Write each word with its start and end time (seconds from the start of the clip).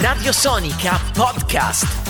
Radio 0.00 0.32
Sonica 0.32 0.98
Podcast. 1.12 2.00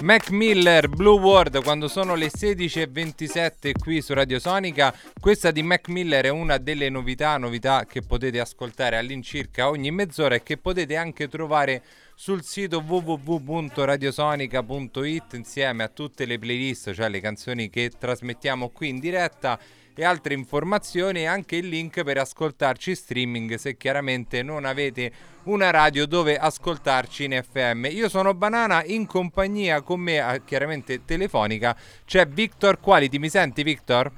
Mac 0.00 0.30
Miller, 0.30 0.88
Blue 0.88 1.18
World, 1.18 1.62
quando 1.62 1.88
sono 1.88 2.14
le 2.14 2.26
16.27 2.26 3.72
qui 3.78 4.02
su 4.02 4.12
Radio 4.12 4.38
Sonica. 4.38 4.94
Questa 5.18 5.50
di 5.50 5.62
Mac 5.62 5.88
Miller 5.88 6.26
è 6.26 6.28
una 6.28 6.58
delle 6.58 6.90
novità, 6.90 7.38
novità 7.38 7.86
che 7.86 8.02
potete 8.02 8.40
ascoltare 8.40 8.98
all'incirca 8.98 9.70
ogni 9.70 9.90
mezz'ora 9.90 10.34
e 10.34 10.42
che 10.42 10.58
potete 10.58 10.96
anche 10.96 11.28
trovare 11.28 11.82
sul 12.14 12.44
sito 12.44 12.84
www.radiosonica.it 12.86 15.32
insieme 15.32 15.82
a 15.82 15.88
tutte 15.88 16.26
le 16.26 16.38
playlist, 16.38 16.92
cioè 16.92 17.08
le 17.08 17.20
canzoni 17.20 17.70
che 17.70 17.90
trasmettiamo 17.98 18.68
qui 18.68 18.90
in 18.90 18.98
diretta 18.98 19.58
e 19.94 20.04
altre 20.04 20.34
informazioni 20.34 21.20
e 21.20 21.26
anche 21.26 21.56
il 21.56 21.68
link 21.68 22.02
per 22.02 22.18
ascoltarci 22.18 22.94
streaming 22.94 23.54
se 23.54 23.76
chiaramente 23.76 24.42
non 24.42 24.64
avete 24.64 25.12
una 25.44 25.70
radio 25.70 26.06
dove 26.06 26.36
ascoltarci 26.36 27.24
in 27.24 27.40
FM. 27.42 27.86
Io 27.90 28.08
sono 28.08 28.34
Banana, 28.34 28.82
in 28.84 29.06
compagnia 29.06 29.82
con 29.82 30.00
me, 30.00 30.18
ah, 30.20 30.38
chiaramente 30.38 31.04
telefonica, 31.04 31.76
c'è 32.04 32.26
Victor 32.26 32.80
Quality. 32.80 33.18
Mi 33.18 33.28
senti 33.28 33.62
Victor? 33.62 34.10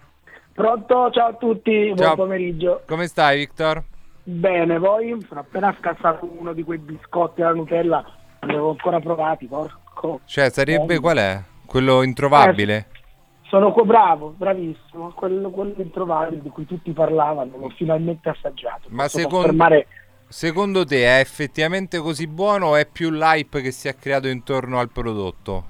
Pronto, 0.52 1.10
ciao 1.10 1.28
a 1.28 1.34
tutti, 1.34 1.92
Ciao. 1.96 2.14
buon 2.14 2.28
pomeriggio. 2.28 2.82
Come 2.86 3.06
stai 3.08 3.38
Victor? 3.38 3.82
Bene, 4.22 4.78
voi 4.78 5.16
sono 5.28 5.40
appena 5.40 5.74
scassato 5.78 6.28
uno 6.38 6.52
di 6.52 6.62
quei 6.62 6.78
biscotti 6.78 7.42
alla 7.42 7.52
Nutella, 7.52 7.98
non 7.98 8.48
li 8.48 8.52
avevo 8.52 8.70
ancora 8.70 8.98
provati, 8.98 9.46
porco. 9.46 10.20
Cioè 10.24 10.50
sarebbe 10.50 10.94
Eh, 10.94 10.98
qual 10.98 11.18
è? 11.18 11.40
Quello 11.66 12.02
introvabile? 12.02 12.86
Sono 13.48 13.72
co- 13.72 13.84
bravo, 13.84 14.34
bravissimo, 14.36 15.10
quello, 15.14 15.50
quello 15.50 15.74
introvabile 15.78 16.42
di 16.42 16.48
cui 16.48 16.66
tutti 16.66 16.90
parlavano, 16.92 17.56
l'ho 17.56 17.68
finalmente 17.70 18.28
assaggiato. 18.28 18.88
Ma 18.90 19.04
Posso 19.04 19.18
secondo- 19.18 19.36
confermare- 19.38 19.86
Secondo 20.28 20.84
te 20.84 21.04
è 21.04 21.20
effettivamente 21.20 21.98
così 21.98 22.26
buono 22.26 22.66
o 22.66 22.76
è 22.76 22.84
più 22.90 23.10
l'hype 23.10 23.60
che 23.60 23.70
si 23.70 23.86
è 23.86 23.94
creato 23.94 24.26
intorno 24.26 24.80
al 24.80 24.90
prodotto? 24.90 25.64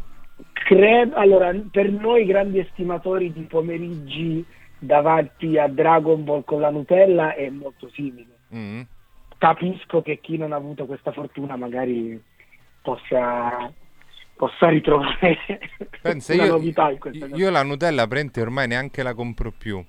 Credo, 0.55 1.15
allora, 1.17 1.55
per 1.71 1.91
noi 1.91 2.25
grandi 2.25 2.59
estimatori 2.61 3.31
di 3.33 3.43
pomeriggi 3.43 4.43
davanti 4.79 5.59
a 5.59 5.69
Dragon 5.69 6.25
Ball 6.25 6.45
con 6.45 6.61
la 6.61 6.71
Nutella 6.71 7.35
è 7.35 7.51
molto 7.51 7.91
simile. 7.91 8.35
Mm. 8.55 8.81
capisco 9.39 10.01
che 10.01 10.21
chi 10.21 10.39
non 10.39 10.53
ha 10.53 10.57
avuto 10.57 10.87
questa 10.87 11.13
fortuna 11.13 11.57
magari 11.57 12.19
possa, 12.81 13.71
possa 14.37 14.69
ritrovare 14.69 15.39
Pensa, 16.01 16.35
una 16.35 16.45
io, 16.45 16.53
novità 16.53 16.91
in 16.91 16.99
questa 16.99 17.29
cosa. 17.29 17.43
io 17.43 17.51
la 17.51 17.63
Nutella 17.63 18.07
prende 18.07 18.41
ormai 18.41 18.69
neanche 18.69 19.03
la 19.03 19.15
compro 19.15 19.51
più. 19.51 19.85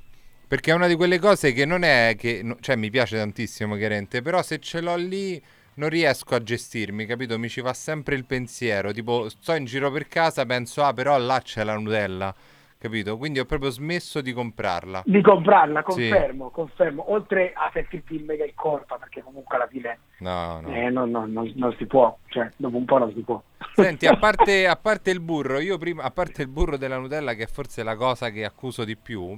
Perché 0.47 0.71
è 0.71 0.73
una 0.73 0.87
di 0.87 0.95
quelle 0.95 1.19
cose 1.19 1.51
che 1.51 1.65
non 1.65 1.83
è 1.83 2.15
che... 2.17 2.41
no- 2.43 2.57
cioè 2.61 2.75
mi 2.77 2.89
piace 2.89 3.17
tantissimo 3.17 3.75
chiaramente, 3.75 4.21
però 4.21 4.41
se 4.41 4.59
ce 4.59 4.81
l'ho 4.81 4.95
lì 4.95 5.41
non 5.75 5.89
riesco 5.89 6.33
a 6.35 6.41
gestirmi, 6.41 7.05
capito? 7.05 7.37
Mi 7.37 7.49
ci 7.49 7.61
va 7.61 7.73
sempre 7.73 8.15
il 8.15 8.25
pensiero, 8.25 8.91
tipo 8.91 9.29
sto 9.29 9.53
in 9.53 9.65
giro 9.65 9.91
per 9.91 10.07
casa, 10.07 10.45
penso 10.45 10.83
ah 10.83 10.93
però 10.93 11.17
là 11.17 11.39
c'è 11.43 11.63
la 11.63 11.75
Nutella, 11.77 12.33
capito? 12.77 13.17
Quindi 13.17 13.39
ho 13.39 13.45
proprio 13.45 13.69
smesso 13.69 14.21
di 14.21 14.33
comprarla. 14.33 15.03
Di 15.05 15.21
comprarla, 15.21 15.83
Sì. 15.87 16.09
confermo, 16.09 16.49
confermo. 16.49 17.11
Oltre 17.11 17.53
a 17.53 17.69
sentirti 17.73 18.15
in 18.15 18.25
mega 18.25 18.45
in 18.45 18.53
colpa, 18.55 18.97
perché 18.97 19.21
comunque 19.21 19.55
alla 19.55 19.67
fine 19.67 19.99
No, 20.19 20.61
no. 20.61 20.69
eh, 20.73 20.89
non, 20.89 21.09
non- 21.11 21.75
si 21.77 21.85
può, 21.85 22.17
cioè 22.27 22.49
dopo 22.55 22.77
un 22.77 22.85
po' 22.85 22.97
non 22.97 23.11
si 23.13 23.21
può. 23.21 23.41
Senti, 23.73 24.05
a 24.07 24.17
parte, 24.17 24.65
a 24.67 24.75
parte 24.75 25.11
il 25.11 25.19
burro, 25.19 25.59
io 25.59 25.77
prima, 25.77 26.03
a 26.03 26.11
parte 26.11 26.41
il 26.41 26.47
burro 26.47 26.77
della 26.77 26.97
Nutella, 26.97 27.33
che 27.33 27.43
è 27.43 27.47
forse 27.47 27.83
la 27.83 27.95
cosa 27.95 28.29
che 28.29 28.45
accuso 28.45 28.83
di 28.83 28.95
più, 28.95 29.37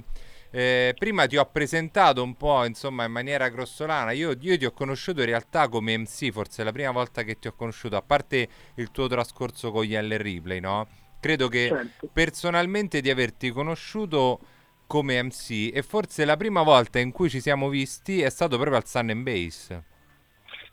eh, 0.52 0.94
prima 0.98 1.26
ti 1.26 1.36
ho 1.36 1.44
presentato 1.44 2.22
un 2.22 2.34
po', 2.36 2.64
insomma, 2.64 3.04
in 3.04 3.12
maniera 3.12 3.48
grossolana. 3.48 4.10
Io, 4.12 4.32
io 4.40 4.58
ti 4.58 4.64
ho 4.64 4.72
conosciuto 4.72 5.20
in 5.20 5.26
realtà 5.26 5.68
come 5.68 5.96
MC, 5.96 6.30
forse 6.32 6.62
è 6.62 6.64
la 6.64 6.72
prima 6.72 6.90
volta 6.90 7.22
che 7.22 7.38
ti 7.38 7.46
ho 7.48 7.52
conosciuto, 7.52 7.96
a 7.96 8.02
parte 8.02 8.48
il 8.74 8.90
tuo 8.90 9.06
trascorso 9.06 9.70
con 9.70 9.84
gli 9.84 9.94
L 9.96 10.08
Replay, 10.16 10.58
no? 10.60 10.86
Credo 11.20 11.48
che 11.48 11.68
Certo. 11.68 12.08
personalmente 12.12 13.00
di 13.00 13.10
averti 13.10 13.50
conosciuto 13.50 14.38
come 14.86 15.22
MC 15.22 15.70
e 15.72 15.82
forse 15.82 16.24
la 16.24 16.36
prima 16.36 16.62
volta 16.62 16.98
in 16.98 17.12
cui 17.12 17.28
ci 17.28 17.40
siamo 17.40 17.68
visti 17.68 18.22
è 18.22 18.30
stato 18.30 18.56
proprio 18.56 18.76
al 18.78 18.86
Sun 18.86 19.10
and 19.10 19.22
Base. 19.22 19.84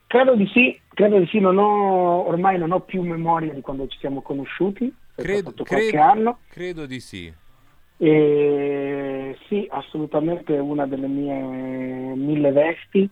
Credo 0.08 0.36
di 0.36 0.48
sì, 0.54 0.80
credo 0.94 1.20
di 1.20 1.28
sì, 1.28 1.40
non 1.40 1.58
ho, 1.58 2.26
ormai 2.26 2.58
non 2.58 2.72
ho 2.72 2.80
più 2.80 3.02
memoria 3.04 3.54
di 3.54 3.60
quando 3.62 3.88
ci 3.88 3.98
siamo 4.00 4.22
conosciuti, 4.22 4.92
Credo, 5.14 5.54
è 5.56 5.64
credo- 5.64 6.02
anno. 6.02 6.40
credo 6.50 6.86
di 6.86 7.00
sì. 7.02 7.32
E 8.00 9.38
sì, 9.50 9.68
assolutamente 9.70 10.54
una 10.54 10.86
delle 10.88 11.08
mie 11.08 12.16
mille 12.16 12.52
vesti. 12.52 13.10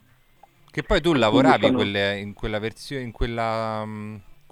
Che 0.72 0.84
poi 0.84 1.02
tu 1.02 1.13
lavoravi 1.13 1.66
sono- 1.66 1.78
quelle- 1.78 2.17
in 2.19 2.34
quella 2.34 2.59
versione, 2.59 3.03
in 3.03 3.12
quella, 3.12 3.84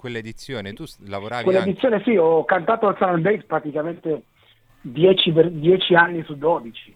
mm, 0.04 0.10
quella 0.10 0.18
edizione, 0.18 0.72
tu 0.74 0.84
lavoravi 1.06 1.48
anche. 1.48 1.50
Quell'edizione 1.58 2.02
sì, 2.04 2.16
ho 2.16 2.44
cantato 2.44 2.86
al 2.86 2.96
Sun 2.98 3.22
Base 3.22 3.44
praticamente 3.46 4.22
10, 4.82 5.32
per- 5.32 5.50
10 5.50 5.94
anni 5.94 6.22
su 6.24 6.36
12. 6.36 6.94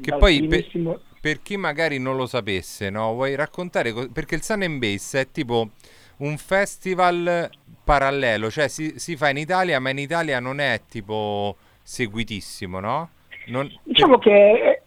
Che 0.00 0.16
poi 0.16 0.40
per, 0.40 0.48
primissimo- 0.48 1.00
per 1.20 1.42
chi 1.42 1.56
magari 1.56 1.98
non 1.98 2.16
lo 2.16 2.26
sapesse, 2.26 2.90
no? 2.90 3.12
Vuoi 3.14 3.34
raccontare? 3.34 3.92
co- 3.92 4.08
Perché 4.10 4.34
il 4.34 4.42
Sun 4.42 4.62
and 4.62 4.78
Bass 4.78 5.16
è 5.16 5.30
tipo 5.30 5.70
un 6.18 6.36
festival 6.36 7.50
parallelo, 7.82 8.50
cioè 8.50 8.68
si, 8.68 8.98
si 8.98 9.16
fa 9.16 9.30
in 9.30 9.38
Italia, 9.38 9.80
ma 9.80 9.90
in 9.90 9.98
Italia 9.98 10.38
non 10.40 10.60
è 10.60 10.82
tipo 10.88 11.56
seguitissimo, 11.82 12.78
no? 12.80 13.10
Non- 13.46 13.70
Diciamo 13.82 14.18
che 14.18 14.82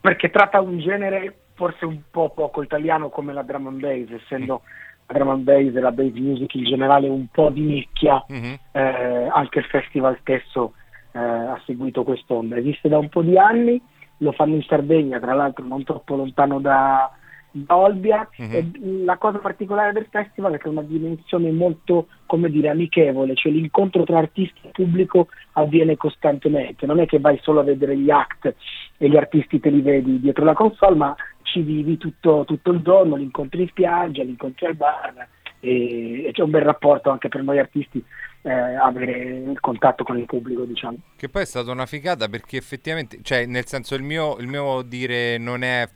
perché 0.00 0.30
tratta 0.30 0.60
un 0.60 0.78
genere 0.78 1.36
forse 1.54 1.84
un 1.84 2.00
po' 2.10 2.30
poco 2.30 2.62
italiano 2.62 3.08
come 3.08 3.32
la 3.32 3.42
drum 3.42 3.66
and 3.66 3.80
bass, 3.80 4.10
essendo 4.10 4.62
la 5.06 5.14
drum 5.14 5.28
and 5.30 5.42
bass 5.44 5.74
e 5.74 5.80
la 5.80 5.92
bass 5.92 6.12
music 6.14 6.54
in 6.54 6.64
generale 6.64 7.08
un 7.08 7.26
po' 7.30 7.50
di 7.50 7.60
nicchia, 7.60 8.24
Mhm. 8.28 8.58
eh, 8.72 9.28
anche 9.32 9.58
il 9.60 9.64
festival 9.66 10.16
stesso 10.20 10.74
eh, 11.14 11.18
ha 11.18 11.60
seguito 11.66 12.04
quest'onda. 12.04 12.56
Esiste 12.56 12.88
da 12.88 12.96
un 12.98 13.10
po' 13.10 13.20
di 13.20 13.36
anni, 13.36 13.78
lo 14.18 14.32
fanno 14.32 14.54
in 14.54 14.62
Sardegna, 14.62 15.20
tra 15.20 15.34
l'altro 15.34 15.62
non 15.64 15.84
troppo 15.84 16.16
lontano 16.16 16.58
da, 16.58 17.10
da 17.50 17.76
Olbia. 17.76 18.26
Mhm. 18.38 18.54
E 18.54 18.70
la 19.04 19.18
cosa 19.18 19.36
particolare 19.36 19.92
del 19.92 20.06
festival 20.08 20.54
è 20.54 20.58
che 20.58 20.68
è 20.68 20.70
una 20.70 20.80
dimensione 20.80 21.50
molto, 21.50 22.06
come 22.24 22.48
dire, 22.48 22.70
amichevole, 22.70 23.34
cioè 23.34 23.52
l'incontro 23.52 24.04
tra 24.04 24.16
artisti 24.16 24.68
e 24.68 24.70
pubblico 24.70 25.28
avviene 25.52 25.98
costantemente. 25.98 26.86
Non 26.86 26.98
è 26.98 27.04
che 27.04 27.18
vai 27.20 27.38
solo 27.42 27.60
a 27.60 27.64
vedere 27.64 27.94
gli 27.94 28.08
act 28.10 28.54
e 28.96 29.08
gli 29.10 29.16
artisti 29.16 29.60
te 29.60 29.68
li 29.68 29.82
vedi 29.82 30.18
dietro 30.18 30.44
la 30.44 30.54
console, 30.54 30.96
ma 30.96 31.14
ci 31.52 31.60
vivi 31.60 31.98
tutto, 31.98 32.44
tutto 32.46 32.70
il 32.70 32.80
giorno, 32.80 33.16
li 33.16 33.24
incontri 33.24 33.62
in 33.62 33.68
spiaggia, 33.68 34.22
li 34.22 34.30
incontri 34.30 34.66
al 34.66 34.74
bar 34.74 35.28
e, 35.60 36.24
e 36.24 36.30
c'è 36.32 36.42
un 36.42 36.50
bel 36.50 36.62
rapporto 36.62 37.10
anche 37.10 37.28
per 37.28 37.42
noi 37.42 37.58
artisti 37.58 38.02
eh, 38.42 38.50
avere 38.50 39.44
il 39.50 39.60
contatto 39.60 40.02
con 40.02 40.18
il 40.18 40.24
pubblico, 40.24 40.64
diciamo. 40.64 40.96
Che 41.14 41.28
poi 41.28 41.42
è 41.42 41.46
stata 41.46 41.70
una 41.70 41.86
figata 41.86 42.28
perché 42.28 42.56
effettivamente, 42.56 43.20
cioè 43.22 43.44
nel 43.44 43.66
senso 43.66 43.94
il 43.94 44.02
mio, 44.02 44.38
il 44.38 44.48
mio 44.48 44.80
dire 44.82 45.36
non 45.36 45.62
è 45.62 45.86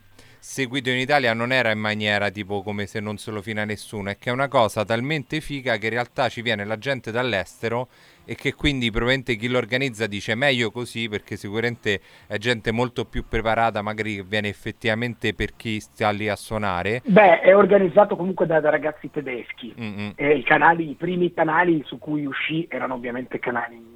seguito 0.48 0.90
in 0.90 0.98
Italia 0.98 1.34
non 1.34 1.50
era 1.50 1.72
in 1.72 1.80
maniera 1.80 2.30
tipo 2.30 2.62
come 2.62 2.86
se 2.86 3.00
non 3.00 3.18
se 3.18 3.32
lo 3.32 3.42
fina 3.42 3.64
nessuno, 3.64 4.10
è 4.10 4.16
che 4.16 4.30
è 4.30 4.32
una 4.32 4.46
cosa 4.46 4.84
talmente 4.84 5.40
figa 5.40 5.76
che 5.76 5.86
in 5.86 5.92
realtà 5.92 6.28
ci 6.28 6.40
viene 6.40 6.64
la 6.64 6.78
gente 6.78 7.10
dall'estero 7.10 7.88
e 8.24 8.36
che 8.36 8.54
quindi 8.54 8.90
probabilmente 8.90 9.34
chi 9.34 9.48
lo 9.48 9.58
organizza 9.58 10.06
dice 10.06 10.36
meglio 10.36 10.70
così 10.70 11.08
perché 11.08 11.36
sicuramente 11.36 12.00
è 12.28 12.38
gente 12.38 12.70
molto 12.70 13.04
più 13.04 13.24
preparata 13.28 13.82
magari 13.82 14.14
che 14.14 14.22
viene 14.22 14.48
effettivamente 14.48 15.34
per 15.34 15.56
chi 15.56 15.80
sta 15.80 16.10
lì 16.10 16.28
a 16.28 16.36
suonare. 16.36 17.02
Beh, 17.04 17.40
è 17.40 17.54
organizzato 17.54 18.14
comunque 18.14 18.46
da, 18.46 18.60
da 18.60 18.70
ragazzi 18.70 19.10
tedeschi. 19.10 19.74
Mm-mm. 19.78 20.12
E 20.14 20.36
i, 20.36 20.44
canali, 20.44 20.90
i 20.90 20.94
primi 20.94 21.34
canali 21.34 21.82
su 21.86 21.98
cui 21.98 22.24
uscì 22.24 22.66
erano 22.70 22.94
ovviamente 22.94 23.40
canali 23.40 23.95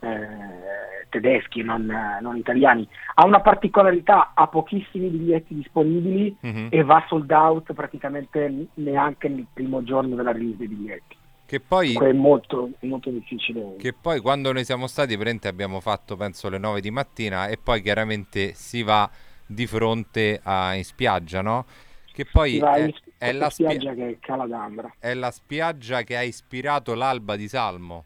eh, 0.00 1.06
tedeschi, 1.08 1.62
non, 1.62 1.90
non 2.20 2.36
italiani. 2.36 2.86
Ha 3.14 3.24
una 3.24 3.40
particolarità, 3.40 4.32
ha 4.34 4.46
pochissimi 4.46 5.08
biglietti 5.08 5.54
disponibili 5.54 6.36
Mhm. 6.40 6.68
e 6.70 6.82
va 6.82 7.04
sold 7.08 7.30
out 7.30 7.72
praticamente 7.72 8.66
neanche 8.74 9.28
nel 9.28 9.46
primo 9.52 9.82
giorno 9.82 10.14
della 10.14 10.32
release 10.32 10.56
dei 10.56 10.68
biglietti. 10.68 11.16
Che 11.46 11.58
poi... 11.58 11.94
È 11.94 12.12
molto, 12.12 12.70
molto 12.80 13.10
difficile. 13.10 13.74
Che 13.76 13.92
poi 13.92 14.20
quando 14.20 14.52
noi 14.52 14.64
siamo 14.64 14.86
stati, 14.86 15.16
presente 15.16 15.48
abbiamo 15.48 15.80
fatto 15.80 16.16
penso 16.16 16.48
le 16.48 16.58
9 16.58 16.80
di 16.80 16.92
mattina 16.92 17.48
e 17.48 17.56
poi 17.56 17.82
chiaramente 17.82 18.54
si 18.54 18.84
va 18.84 19.10
di 19.44 19.66
fronte 19.66 20.40
a, 20.44 20.74
in 20.74 20.84
spiaggia, 20.84 21.42
no? 21.42 21.64
Che 22.12 22.24
poi 22.30 22.58
è, 22.58 22.78
in 22.84 22.92
è 23.18 23.32
la 23.32 23.50
spia- 23.50 23.70
spiaggia 23.70 23.94
che 23.94 24.18
è 24.20 24.96
è 25.00 25.14
la 25.14 25.30
spiaggia 25.32 26.02
che 26.02 26.16
ha 26.16 26.22
ispirato 26.22 26.94
l'alba 26.94 27.34
di 27.34 27.48
Salmo. 27.48 28.04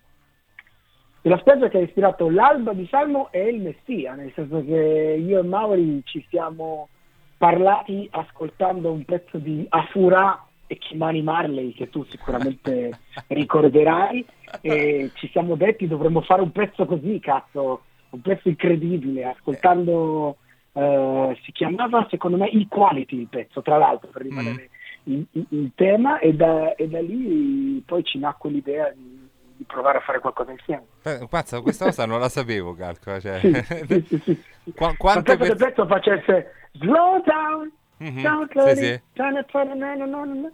E 1.27 1.31
la 1.31 1.39
spiaggia 1.39 1.69
che 1.69 1.79
ha 1.79 1.81
ispirato 1.81 2.29
l'alba 2.29 2.75
di 2.75 2.87
Salmo 2.91 3.29
è 3.31 3.39
il 3.39 3.63
Messia, 3.63 4.13
nel 4.13 4.31
senso 4.35 4.63
che 4.63 5.17
io 5.19 5.39
e 5.39 5.43
Mauri 5.43 6.03
ci 6.05 6.23
siamo 6.29 6.89
parlati 7.39 8.07
ascoltando 8.11 8.93
un 8.93 9.07
pezzo 9.07 9.39
di 9.39 9.65
Afura 9.71 10.45
e 10.67 10.77
Kimani 10.77 11.23
Marley 11.23 11.73
che 11.73 11.89
tu 11.89 12.05
sicuramente 12.11 12.99
ricorderai 13.29 14.23
e 14.61 15.13
ci 15.15 15.31
siamo 15.31 15.55
detti 15.55 15.87
dovremmo 15.87 16.21
fare 16.21 16.43
un 16.43 16.53
pezzo 16.53 16.85
così, 16.85 17.19
cazzo, 17.21 17.85
un 18.11 18.21
pezzo 18.21 18.51
incredibile, 18.51 19.25
ascoltando, 19.25 20.37
eh, 20.75 21.39
si 21.43 21.53
chiamava 21.53 22.07
secondo 22.11 22.37
me 22.37 22.51
Equality 22.51 23.21
il 23.21 23.29
pezzo, 23.29 23.63
tra 23.63 23.79
l'altro 23.79 24.11
per 24.11 24.21
rimanere 24.21 24.69
il, 25.05 25.27
il 25.33 25.73
tema 25.75 26.19
e 26.19 26.35
da, 26.35 26.75
e 26.75 26.87
da, 26.87 27.01
lì 27.01 27.83
poi 27.87 28.05
ci 28.05 28.19
nacque 28.19 28.51
l'idea 28.51 28.93
di, 28.95 29.24
di, 29.57 29.65
provare 29.65 29.99
a 29.99 30.01
fare 30.01 30.21
qualcosa 30.21 30.51
insieme. 30.53 30.85
Eh, 31.03 31.27
questa 31.29 31.61
cosa 31.61 32.07
non 32.07 32.21
la 32.21 32.29
sapevo, 32.29 32.75
calcola. 32.75 33.21
Cioè. 33.21 33.41
Sì, 33.41 34.05
sì, 34.09 34.21
sì, 34.25 34.43
sì. 34.65 34.73
Qu- 34.73 34.97
quante 34.97 35.37
per... 35.37 35.57
pezzo 35.57 35.87
facesse 35.87 36.53
slow 36.73 37.23
down, 37.25 37.71
Mhm, 37.99 38.23
down 38.23 38.47
sì, 38.47 38.53
slowly, 38.53 38.77
sì. 38.77 39.01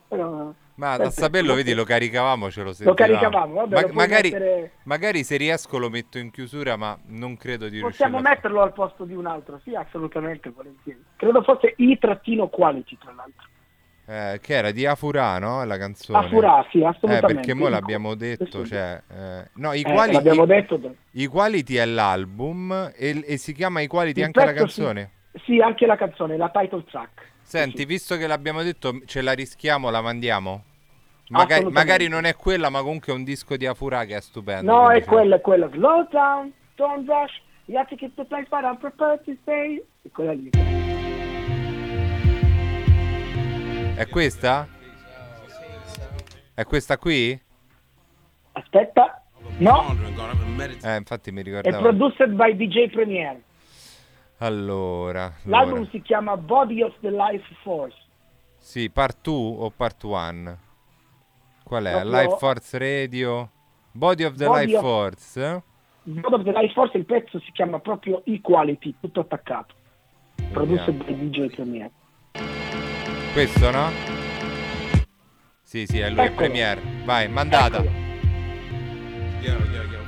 Però- 0.08 0.52
Ma 0.74 0.92
a 0.92 0.96
Perfetto. 0.96 1.20
saperlo, 1.20 1.54
vedi, 1.54 1.74
lo 1.74 1.84
caricavamo, 1.84 2.50
ce 2.50 2.60
lo 2.60 2.68
Lo 2.68 2.72
sentivamo. 2.72 3.12
caricavamo, 3.12 3.54
vabbè, 3.54 3.74
Ma- 3.74 3.80
lo 3.86 3.92
magari, 3.92 4.30
mettere- 4.30 4.70
magari 4.84 5.24
se 5.24 5.36
riesco 5.36 5.76
lo 5.78 5.90
metto 5.90 6.16
in 6.16 6.30
chiusura, 6.30 6.76
ma 6.76 6.98
non 7.08 7.36
credo 7.36 7.68
di 7.68 7.80
Possiamo 7.80 8.16
riuscire. 8.16 8.34
metterlo 8.36 8.62
al 8.62 8.72
posto 8.72 9.04
di 9.04 9.14
un 9.14 9.26
altro, 9.26 9.60
sì, 9.62 9.74
assolutamente, 9.74 10.48
volentieri. 10.50 11.04
Credo 11.16 11.42
fosse 11.42 11.74
i-quality, 11.76 12.96
tra 12.98 13.12
l'altro. 13.12 13.46
Eh, 14.10 14.40
che 14.42 14.54
era 14.54 14.72
di 14.72 14.86
Afura, 14.86 15.38
no? 15.38 15.64
La 15.64 15.78
canzone. 15.78 16.18
Afura, 16.18 16.66
sì, 16.68 16.80
Eh, 16.80 16.86
assolutamente. 16.86 17.32
perché 17.32 17.54
mo 17.54 17.68
l'abbiamo 17.68 18.16
detto, 18.16 18.66
cioè... 18.66 19.00
eh, 19.08 19.50
no, 19.54 19.72
i 19.72 19.82
Eh, 19.82 19.92
quali... 19.92 20.14
l'abbiamo 20.14 20.46
detto. 20.46 20.80
I 21.12 21.26
Quality 21.26 21.74
è 21.76 21.84
l'album 21.84 22.90
e, 22.96 23.22
e 23.24 23.36
si 23.36 23.52
chiama 23.52 23.80
I 23.82 23.86
Quality 23.86 24.18
Il 24.18 24.26
anche 24.26 24.40
la 24.40 24.46
pezzo, 24.46 24.66
sì. 24.66 24.80
canzone. 24.80 25.10
Sì, 25.44 25.60
anche 25.60 25.86
la 25.86 25.96
canzone, 25.96 26.36
la 26.36 26.50
title 26.52 26.82
track. 26.90 27.22
Senti, 27.42 27.78
Sì, 27.78 27.84
visto 27.84 28.16
che 28.16 28.26
l'abbiamo 28.26 28.64
detto, 28.64 29.00
ce 29.06 29.22
la 29.22 29.30
rischiamo, 29.30 29.90
la 29.90 30.00
mandiamo? 30.00 30.64
Magari, 31.28 31.64
magari 31.66 32.08
non 32.08 32.24
è 32.24 32.34
quella, 32.34 32.68
ma 32.68 32.80
comunque 32.80 33.12
è 33.12 33.16
un 33.16 33.22
disco 33.22 33.56
di 33.56 33.64
Afura 33.66 34.04
che 34.06 34.16
è 34.16 34.20
stupendo. 34.20 34.72
No, 34.72 34.90
è 34.90 35.04
quella, 35.04 35.36
è 35.36 35.40
quella. 35.40 35.68
Slow 35.70 36.08
down, 36.10 36.52
don't 36.74 37.06
rush, 37.08 37.40
you 37.66 37.78
have 37.78 37.88
to 37.88 37.94
keep 37.94 38.16
the 38.16 38.24
place, 38.24 38.48
but 38.50 38.64
I'm 38.64 38.76
prepared 38.78 39.22
to 39.22 39.36
stay. 39.42 39.80
È 40.02 40.08
quella 40.10 40.32
lì. 40.32 40.50
È 44.00 44.08
questa? 44.08 44.66
È 46.54 46.64
questa 46.64 46.96
qui? 46.96 47.38
Aspetta, 48.52 49.22
no, 49.58 49.94
Eh, 50.82 50.96
infatti 50.96 51.30
mi 51.30 51.40
è 51.40 51.42
ricordavo. 51.44 51.80
produced 51.82 52.30
by 52.30 52.56
DJ 52.56 52.88
Premier. 52.90 53.38
Allora, 54.38 55.30
L'album 55.44 55.74
allora. 55.74 55.90
si 55.90 56.00
chiama 56.00 56.34
Body 56.38 56.80
of 56.82 56.94
the 57.00 57.10
Life 57.10 57.44
Force. 57.62 57.96
Sì, 58.56 58.88
part 58.88 59.18
2 59.20 59.34
o 59.34 59.70
part 59.70 60.02
1? 60.02 60.58
Qual 61.62 61.84
è? 61.84 61.90
Proprio- 61.90 62.10
Life 62.10 62.36
Force 62.38 62.78
Radio? 62.78 63.50
Body 63.92 64.24
of 64.24 64.34
the 64.36 64.46
Body 64.46 64.64
Life 64.64 64.76
of- 64.78 64.82
Force? 64.82 65.62
Body 66.04 66.34
of 66.34 66.42
the 66.44 66.52
Life 66.52 66.72
Force, 66.72 66.96
il 66.96 67.04
pezzo 67.04 67.38
si 67.40 67.52
chiama 67.52 67.78
proprio 67.80 68.22
Equality, 68.24 68.94
tutto 68.98 69.20
attaccato. 69.20 69.74
Produced 70.52 70.90
by 71.04 71.14
DJ 71.28 71.50
Premier. 71.54 71.90
Questo 73.32 73.70
no? 73.70 73.90
Sì, 75.62 75.86
sì, 75.86 76.00
è 76.00 76.10
lui, 76.10 76.18
è 76.18 76.22
Eccolo. 76.24 76.36
Premiere. 76.36 76.80
Vai, 77.04 77.28
mandata. 77.28 77.80
Yo, 77.80 77.90
yo, 79.40 79.82
yo. 79.84 79.98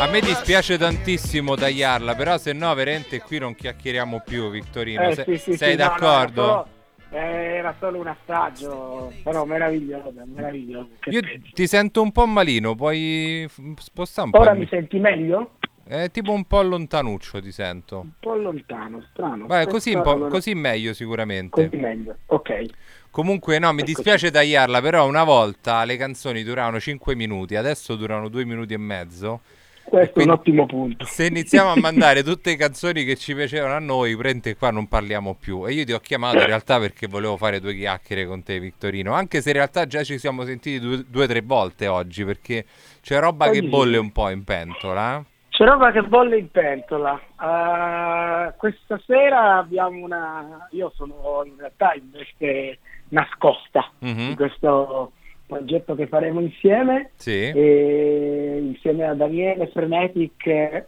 A 0.00 0.06
me 0.10 0.20
dispiace 0.20 0.76
tantissimo 0.76 1.54
tagliarla, 1.54 2.14
però 2.14 2.36
se 2.36 2.52
no 2.52 2.72
veramente 2.74 3.20
qui 3.20 3.38
non 3.38 3.54
chiacchieriamo 3.54 4.20
più, 4.24 4.50
Vittorino. 4.50 5.08
Eh, 5.08 5.14
Se- 5.14 5.24
sì, 5.24 5.38
sì, 5.38 5.56
sei 5.56 5.72
sì, 5.72 5.76
no, 5.78 5.84
no, 5.84 5.88
d'accordo? 5.88 6.42
era, 6.42 6.52
solo, 6.52 6.68
eh, 7.10 7.54
era 7.56 7.74
solo 7.78 7.98
un 8.00 8.06
assaggio, 8.08 9.12
però 9.22 9.44
meraviglioso, 9.44 10.12
meraviglioso. 10.26 10.88
Io 11.06 11.20
ti 11.52 11.66
sento 11.66 12.02
un 12.02 12.10
po' 12.10 12.26
malino, 12.26 12.74
puoi 12.74 13.46
spostare 13.78 14.26
un 14.26 14.32
po'. 14.32 14.40
Ora 14.40 14.54
mi- 14.54 14.66
senti 14.68 14.98
meglio? 14.98 15.52
È 15.92 16.10
tipo 16.10 16.32
un 16.32 16.44
po' 16.44 16.62
lontanuccio 16.62 17.42
ti 17.42 17.52
sento. 17.52 18.00
Un 18.00 18.10
po' 18.18 18.34
lontano, 18.34 19.04
strano. 19.10 19.44
Aspetta, 19.44 19.70
così, 19.70 19.92
un 19.92 20.00
po', 20.02 20.12
allora- 20.12 20.30
così 20.30 20.54
meglio 20.54 20.94
sicuramente. 20.94 21.68
così 21.68 21.80
meglio. 21.80 22.16
Ok. 22.26 22.64
Comunque 23.10 23.58
no, 23.58 23.70
mi 23.74 23.82
dispiace 23.82 24.30
tagliarla, 24.30 24.80
però 24.80 25.06
una 25.06 25.22
volta 25.22 25.84
le 25.84 25.98
canzoni 25.98 26.44
duravano 26.44 26.80
5 26.80 27.14
minuti, 27.14 27.56
adesso 27.56 27.94
durano 27.94 28.28
2 28.28 28.44
minuti 28.46 28.72
e 28.72 28.78
mezzo. 28.78 29.40
Questo 29.84 30.12
Quindi- 30.14 30.30
è 30.30 30.32
un 30.32 30.38
ottimo 30.38 30.64
punto. 30.66 31.04
Se 31.04 31.26
iniziamo 31.26 31.72
a 31.72 31.76
mandare 31.78 32.22
tutte 32.22 32.48
le 32.52 32.56
canzoni 32.56 33.04
che 33.04 33.16
ci 33.16 33.34
piacevano 33.34 33.74
a 33.74 33.78
noi, 33.78 34.16
prende 34.16 34.56
qua 34.56 34.70
non 34.70 34.88
parliamo 34.88 35.34
più. 35.38 35.66
E 35.68 35.72
io 35.74 35.84
ti 35.84 35.92
ho 35.92 35.98
chiamato 35.98 36.38
in 36.38 36.46
realtà 36.46 36.78
perché 36.78 37.06
volevo 37.06 37.36
fare 37.36 37.60
due 37.60 37.74
chiacchiere 37.74 38.24
con 38.26 38.42
te, 38.42 38.58
Vittorino. 38.58 39.12
Anche 39.12 39.42
se 39.42 39.50
in 39.50 39.56
realtà 39.56 39.86
già 39.86 40.02
ci 40.02 40.16
siamo 40.16 40.46
sentiti 40.46 40.80
due 41.06 41.24
o 41.24 41.26
tre 41.26 41.42
volte 41.42 41.86
oggi, 41.86 42.24
perché 42.24 42.64
c'è 43.02 43.18
roba 43.20 43.44
che 43.50 43.58
Oggi 43.58 43.60
sì. 43.60 43.66
bolle 43.68 43.98
un 43.98 44.10
po' 44.10 44.30
in 44.30 44.42
pentola. 44.42 45.22
Eh. 45.62 45.64
C'è 45.64 45.70
roba 45.70 45.90
che 45.92 46.02
bolle 46.02 46.38
in 46.38 46.50
pentola. 46.50 47.18
Eh, 47.18 48.52
questa 48.56 49.00
sera 49.06 49.58
abbiamo 49.58 50.04
una. 50.04 50.66
Io 50.72 50.90
sono 50.94 51.42
in 51.44 51.54
realtà 51.58 51.92
in 51.94 52.10
veste 52.10 52.78
nascosta 53.08 53.90
Mhm. 54.00 54.28
di 54.28 54.34
questo 54.36 55.12
progetto 55.46 55.94
che 55.94 56.06
faremo 56.06 56.40
insieme. 56.40 57.10
Sì, 57.16 57.30
E 57.54 58.58
insieme 58.60 59.06
a 59.06 59.14
Daniele 59.14 59.66
Frenetic. 59.68 60.46
eh, 60.46 60.86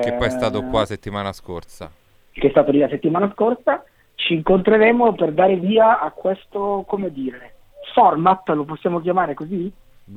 che 0.00 0.12
poi 0.14 0.26
è 0.26 0.30
stato 0.30 0.62
qua 0.64 0.84
settimana 0.84 1.32
scorsa. 1.32 1.90
che 2.32 2.48
è 2.48 2.50
stato 2.50 2.70
lì 2.72 2.80
la 2.80 2.88
settimana 2.88 3.30
scorsa, 3.32 3.82
ci 4.16 4.34
incontreremo 4.34 5.14
per 5.14 5.32
dare 5.32 5.56
via 5.56 6.00
a 6.00 6.10
questo, 6.10 6.84
come 6.86 7.10
dire, 7.10 7.54
format, 7.94 8.46
lo 8.50 8.64
possiamo 8.64 9.00
chiamare 9.00 9.32
così? 9.32 9.72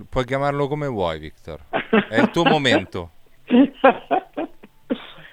Puoi 0.09 0.25
chiamarlo 0.25 0.67
come 0.67 0.87
vuoi, 0.87 1.17
Victor. 1.19 1.59
È 2.09 2.19
il 2.19 2.29
tuo 2.31 2.43
momento. 2.43 3.11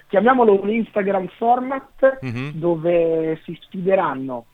Chiamiamolo 0.09 0.61
un 0.61 0.69
Instagram 0.69 1.27
format 1.37 2.19
Mhm. 2.21 2.51
dove 2.53 3.39
si 3.43 3.57
sfideranno, 3.61 4.45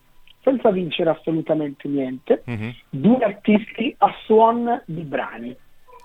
senza 0.42 0.71
vincere 0.71 1.12
assolutamente 1.12 1.88
niente, 1.88 2.42
Mhm. 2.45 2.74
due 2.89 3.24
artisti 3.24 3.94
a 4.00 4.12
suon 4.25 4.81
di 4.86 5.01
brani. 5.01 5.56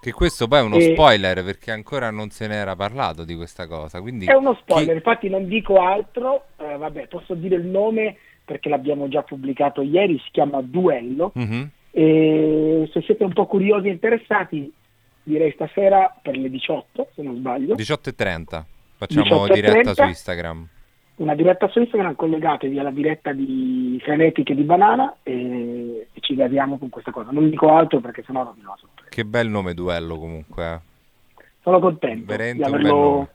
Che 0.00 0.12
questo 0.12 0.46
poi 0.46 0.58
è 0.60 0.62
uno 0.62 0.76
E- 0.76 0.92
spoiler 0.92 1.42
perché 1.42 1.70
ancora 1.72 2.10
non 2.10 2.28
se 2.30 2.46
n'era 2.46 2.76
parlato 2.76 3.24
di 3.24 3.34
questa 3.34 3.66
cosa. 3.66 4.00
Quindi 4.00 4.26
È 4.26 4.34
uno 4.34 4.54
spoiler, 4.60 4.86
chi- 4.90 4.92
infatti 4.94 5.28
non 5.30 5.48
dico 5.48 5.80
altro, 5.80 6.44
eh, 6.58 6.76
vabbè, 6.76 7.08
posso 7.08 7.34
dire 7.34 7.56
il 7.56 7.64
nome 7.66 8.16
perché 8.44 8.68
l'abbiamo 8.68 9.08
già 9.08 9.22
pubblicato 9.22 9.80
ieri, 9.82 10.18
si 10.18 10.28
chiama 10.30 10.60
Duello. 10.62 11.32
Mhm. 11.34 11.70
E 11.90 12.88
se 12.92 13.00
siete 13.02 13.24
un 13.24 13.32
po' 13.32 13.46
curiosi 13.46 13.88
e 13.88 13.92
interessati, 13.92 14.72
direi 15.28 15.52
stasera 15.52 16.14
per 16.20 16.36
le 16.36 16.50
18, 16.50 17.10
se 17.14 17.22
non 17.22 17.36
sbaglio, 17.36 17.74
18.30. 17.74 18.64
Facciamo 18.96 19.46
18:30. 19.46 19.52
diretta 19.52 19.94
su 19.94 20.02
Instagram. 20.02 20.68
una 21.16 21.34
diretta 21.34 21.68
su 21.68 21.78
Instagram, 21.80 22.14
collegatevi 22.16 22.78
alla 22.78 22.90
diretta 22.90 23.32
di 23.32 24.00
Frenetic 24.02 24.50
e 24.50 24.54
di 24.54 24.62
Banana 24.62 25.16
e, 25.22 26.06
e 26.12 26.20
ci 26.20 26.34
gasiamo 26.34 26.78
con 26.78 26.88
questa 26.88 27.10
cosa. 27.10 27.30
Non 27.30 27.50
dico 27.50 27.72
altro 27.72 28.00
perché 28.00 28.22
sennò 28.26 28.42
rovino 28.44 28.70
la 28.70 28.76
sorpresa. 28.78 29.10
Che 29.10 29.24
bel 29.24 29.48
nome 29.48 29.74
duello 29.74 30.18
comunque. 30.18 30.72
eh. 30.74 30.80
Sono 31.62 31.80
contento 31.80 32.24
Veramente 32.26 32.56
di 32.56 32.62
averlo 32.62 33.28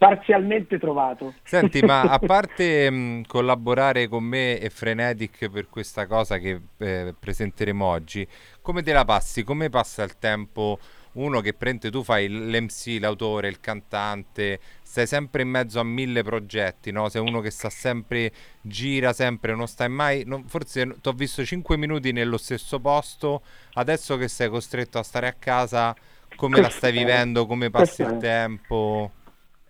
parzialmente 0.00 0.78
trovato. 0.78 1.34
Senti, 1.42 1.82
ma 1.82 2.00
a 2.00 2.18
parte 2.24 2.90
mh, 2.90 3.26
collaborare 3.26 4.08
con 4.08 4.24
me 4.24 4.58
e 4.58 4.70
Frenetic 4.70 5.50
per 5.50 5.68
questa 5.68 6.06
cosa 6.06 6.38
che 6.38 6.58
eh, 6.78 7.14
presenteremo 7.18 7.84
oggi, 7.84 8.26
come 8.62 8.82
te 8.82 8.94
la 8.94 9.04
passi? 9.04 9.44
Come 9.44 9.68
passa 9.68 10.02
il 10.02 10.16
tempo? 10.18 10.78
Uno 11.12 11.40
che 11.40 11.54
prende, 11.54 11.90
tu 11.90 12.04
fai 12.04 12.28
l'MC, 12.28 12.98
l'autore, 13.00 13.48
il 13.48 13.58
cantante, 13.60 14.60
stai 14.82 15.06
sempre 15.08 15.42
in 15.42 15.48
mezzo 15.48 15.80
a 15.80 15.84
mille 15.84 16.22
progetti, 16.22 16.92
no? 16.92 17.08
Sei 17.08 17.20
uno 17.20 17.40
che 17.40 17.50
sta 17.50 17.68
sempre, 17.68 18.32
gira 18.60 19.12
sempre, 19.12 19.54
non 19.56 19.66
stai 19.66 19.88
mai... 19.88 20.22
non- 20.24 20.46
forse 20.48 21.00
ti 21.00 21.08
ho 21.08 21.12
visto 21.12 21.44
5 21.44 21.76
minuti 21.76 22.12
nello 22.12 22.36
stesso 22.38 22.78
posto, 22.80 23.42
adesso 23.74 24.16
che 24.16 24.28
sei 24.28 24.48
costretto 24.48 24.98
a 24.98 25.02
stare 25.02 25.26
a 25.26 25.34
casa, 25.34 25.96
come 26.36 26.60
la 26.60 26.70
stai 26.70 26.92
Questo 26.92 26.92
vivendo? 26.92 27.46
Come 27.46 27.70
passi 27.70 28.02
questo 28.02 28.02
il 28.02 28.16
tempo? 28.16 29.12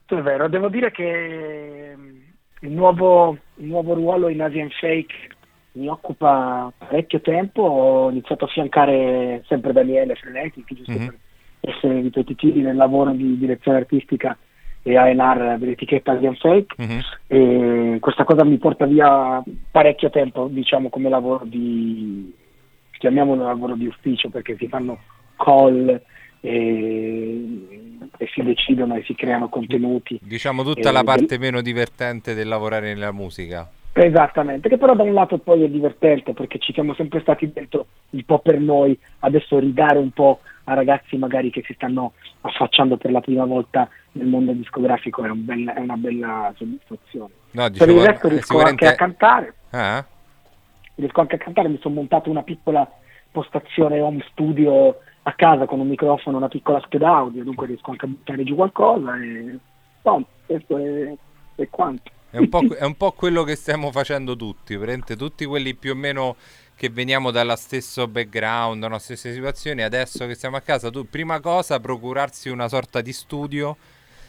È 0.07 0.15
vero, 0.23 0.49
devo 0.49 0.69
dire 0.69 0.91
che 0.91 1.95
mm, 1.97 2.23
il 2.61 2.71
nuovo, 2.73 3.39
il 3.55 3.67
nuovo 3.67 3.95
ruolo 3.95 4.29
in 4.29 4.43
Asian 4.43 4.69
Shake 4.71 5.15
mi 5.73 5.87
occupa 5.89 6.73
parecchio 6.77 7.21
tempo, 7.21 7.63
ho 7.63 8.11
iniziato 8.11 8.45
a 8.45 8.49
fiancare 8.49 9.43
sempre 9.47 9.73
Daniele 9.73 10.17
Frenetic, 10.17 10.73
giusto 10.75 10.99
Mhm. 10.99 11.05
per 11.05 11.17
essere 11.61 12.01
ripetitivi 12.01 12.61
nel 12.63 12.77
lavoro 12.77 13.11
di 13.13 13.37
direzione 13.39 13.79
artistica 13.79 14.37
e 14.83 14.97
A&R 14.97 15.59
dell'etichetta 15.59 16.13
Asian 16.13 16.35
Shake 16.37 16.75
Mhm. 16.79 17.01
e 17.27 17.99
questa 18.01 18.25
cosa 18.25 18.45
mi 18.45 18.57
porta 18.57 18.87
via 18.87 19.43
parecchio 19.71 20.09
tempo, 20.11 20.49
diciamo 20.51 20.89
come 20.89 21.09
lavoro 21.11 21.45
di, 21.45 22.33
chiamiamolo 22.99 23.45
lavoro 23.45 23.75
di 23.75 23.87
ufficio 23.87 24.31
perché 24.31 24.57
si 24.59 24.69
fanno 24.69 24.99
call 25.37 26.01
e, 26.41 28.09
e 28.17 28.27
si 28.33 28.43
decidono 28.43 28.95
e 28.97 29.03
si 29.05 29.15
creano 29.15 29.49
contenuti. 29.51 30.19
Diciamo 30.23 30.63
tutta 30.63 30.89
Eh, 30.89 30.93
la 30.93 31.03
del- 31.03 31.05
parte 31.05 31.39
meno 31.39 31.61
divertente 31.61 32.33
del 32.35 32.49
lavorare 32.49 32.93
nella 32.95 33.13
musica. 33.13 33.69
Esattamente, 33.93 34.69
che 34.69 34.79
però 34.79 34.95
da 34.95 35.03
un 35.03 35.13
lato 35.13 35.39
poi 35.39 35.65
è 35.65 35.69
divertente 35.69 36.33
perché 36.33 36.59
ci 36.59 36.73
siamo 36.73 36.95
sempre 36.95 37.21
stati 37.21 37.51
dentro 37.53 37.87
un 38.11 38.25
po' 38.25 38.39
per 38.39 38.59
noi, 38.61 38.99
adesso 39.21 39.59
ridare 39.59 39.99
un 39.99 40.11
po' 40.11 40.41
a 40.65 40.75
ragazzi 40.75 41.17
magari 41.17 41.51
che 41.51 41.63
si 41.67 41.75
stanno 41.75 42.13
affacciando 42.43 42.97
per 42.97 43.11
la 43.11 43.21
prima 43.21 43.45
volta 43.45 43.89
nel 44.13 44.29
mondo 44.29 44.53
discografico 44.53 45.25
è, 45.25 45.29
un 45.29 45.45
bel- 45.45 45.69
è 45.69 45.81
una 45.81 45.97
bella 45.97 46.53
soddisfazione. 46.57 47.33
No, 47.51 47.63
Per 47.63 47.71
dicevo, 47.73 48.01
il 48.01 48.07
resto 48.07 48.29
riesco 48.29 48.59
anche 48.59 48.87
a 48.87 48.91
sicuramente... 48.91 48.95
cantare, 48.95 49.55
Ah? 49.71 50.07
riesco 50.95 51.21
anche 51.21 51.35
a 51.35 51.39
cantare, 51.39 51.69
mi 51.69 51.79
sono 51.81 51.95
montato 51.95 52.31
una 52.31 52.43
piccola 52.43 52.89
postazione 53.33 54.01
home 54.01 54.25
studio 54.31 54.99
a 55.23 55.33
casa 55.33 55.67
con 55.67 55.81
un 55.81 55.89
microfono, 55.89 56.37
una 56.37 56.49
piccola 56.49 56.81
scheda 56.81 57.09
audio, 57.09 57.43
dunque 57.43 57.67
riesco 57.67 57.91
anche 57.91 58.05
a 58.05 58.09
buttare 58.09 58.45
giù 58.45 58.55
qualcosa 58.55 59.17
e 59.21 59.59
no, 60.03 60.25
questo 60.47 60.79
è, 60.79 61.13
è 61.57 61.69
quanto. 61.69 62.11
È 62.31 62.39
un, 62.39 62.49
po', 62.49 62.61
è 62.75 62.85
un 62.85 62.97
po' 62.97 63.13
quello 63.13 63.43
che 63.43 63.57
stiamo 63.57 63.91
facendo 63.91 64.37
tutti, 64.37 64.79
tutti 65.17 65.45
quelli 65.45 65.75
più 65.75 65.93
o 65.93 65.95
meno 65.95 66.37
che 66.77 66.89
veniamo 66.89 67.31
dalla 67.31 67.57
stesso 67.57 68.07
background, 68.09 68.81
dalla 68.81 68.99
stesse 68.99 69.35
situazioni, 69.35 69.83
adesso 69.83 70.27
che 70.27 70.35
siamo 70.35 70.57
a 70.57 70.61
casa, 70.61 70.91
tu 70.91 71.07
prima 71.09 71.39
cosa 71.41 71.79
procurarsi 71.79 72.49
una 72.49 72.69
sorta 72.69 73.03
di 73.03 73.13
studio 73.13 73.77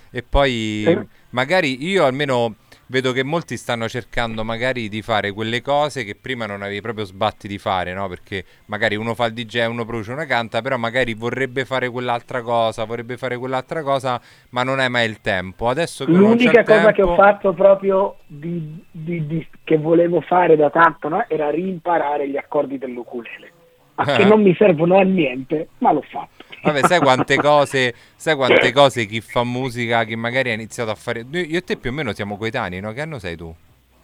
e 0.10 0.22
poi 0.22 0.84
Eh. 0.86 1.08
magari 1.30 1.86
io 1.86 2.04
almeno 2.04 2.56
vedo 2.92 3.14
che 3.14 3.24
molti 3.24 3.56
stanno 3.56 3.88
cercando 3.88 4.44
magari 4.44 4.90
di 4.90 5.02
fare 5.02 5.32
quelle 5.32 5.62
cose 5.62 6.04
che 6.04 6.14
prima 6.14 6.46
non 6.46 6.62
avevi 6.62 6.82
proprio 6.82 7.06
sbatti 7.06 7.48
di 7.48 7.58
fare, 7.58 7.94
no? 7.94 8.08
Perché 8.10 8.44
magari 8.66 8.96
uno 8.96 9.16
fa 9.16 9.26
il 9.28 9.34
DJ, 9.34 9.66
uno 9.68 9.86
produce, 9.86 10.12
una 10.12 10.26
canta, 10.26 10.62
però 10.62 10.76
magari 10.78 11.14
vorrebbe 11.14 11.64
fare 11.64 11.90
quell'altra 11.90 12.42
cosa, 12.42 12.84
vorrebbe 12.84 13.16
fare 13.16 13.38
quell'altra 13.38 13.82
cosa, 13.82 14.20
ma 14.50 14.64
non 14.64 14.80
hai 14.80 14.90
mai 14.90 15.08
il 15.10 15.22
tempo. 15.22 15.70
Adesso 15.70 16.04
che 16.06 16.12
L'unica 16.12 16.64
cosa 16.64 16.92
che 16.92 17.02
ho 17.02 17.08
tempo- 17.08 17.22
fatto 17.22 17.54
proprio 17.54 18.18
di, 18.28 18.84
di- 18.92 19.26
di- 19.26 19.48
che 19.64 19.78
volevo 19.78 20.20
fare 20.22 20.58
da 20.58 20.70
tanto 20.70 21.08
no? 21.08 21.26
era 21.30 21.50
rimparare 21.50 22.28
gli 22.30 22.38
accordi 22.38 22.78
dell'ukulele. 22.78 23.52
A 23.96 24.04
che 24.04 24.24
Ah. 24.24 24.28
non 24.28 24.42
mi 24.42 24.54
servono 24.56 24.98
a 24.98 25.04
niente, 25.04 25.70
ma 25.80 25.92
l'ho 25.94 26.02
fatto. 26.02 26.44
Vabbè, 26.64 26.86
sai 26.86 27.00
quante 27.00 27.38
cose, 27.38 27.94
sai 28.16 28.36
quante 28.36 28.72
cose 28.72 29.06
chi 29.06 29.20
fa 29.22 29.44
musica, 29.44 30.04
che 30.04 30.16
magari 30.16 30.52
ha 30.52 30.54
iniziato 30.54 30.92
a 30.92 30.96
fare. 30.96 31.26
Io 31.30 31.58
e 31.58 31.64
te 31.64 31.78
più 31.78 31.90
o 31.90 31.94
meno 31.94 32.14
siamo 32.14 32.38
coetanei, 32.38 32.80
no? 32.80 32.92
Che 32.94 33.02
anno 33.02 33.20
sei 33.20 33.36
tu? 33.36 33.54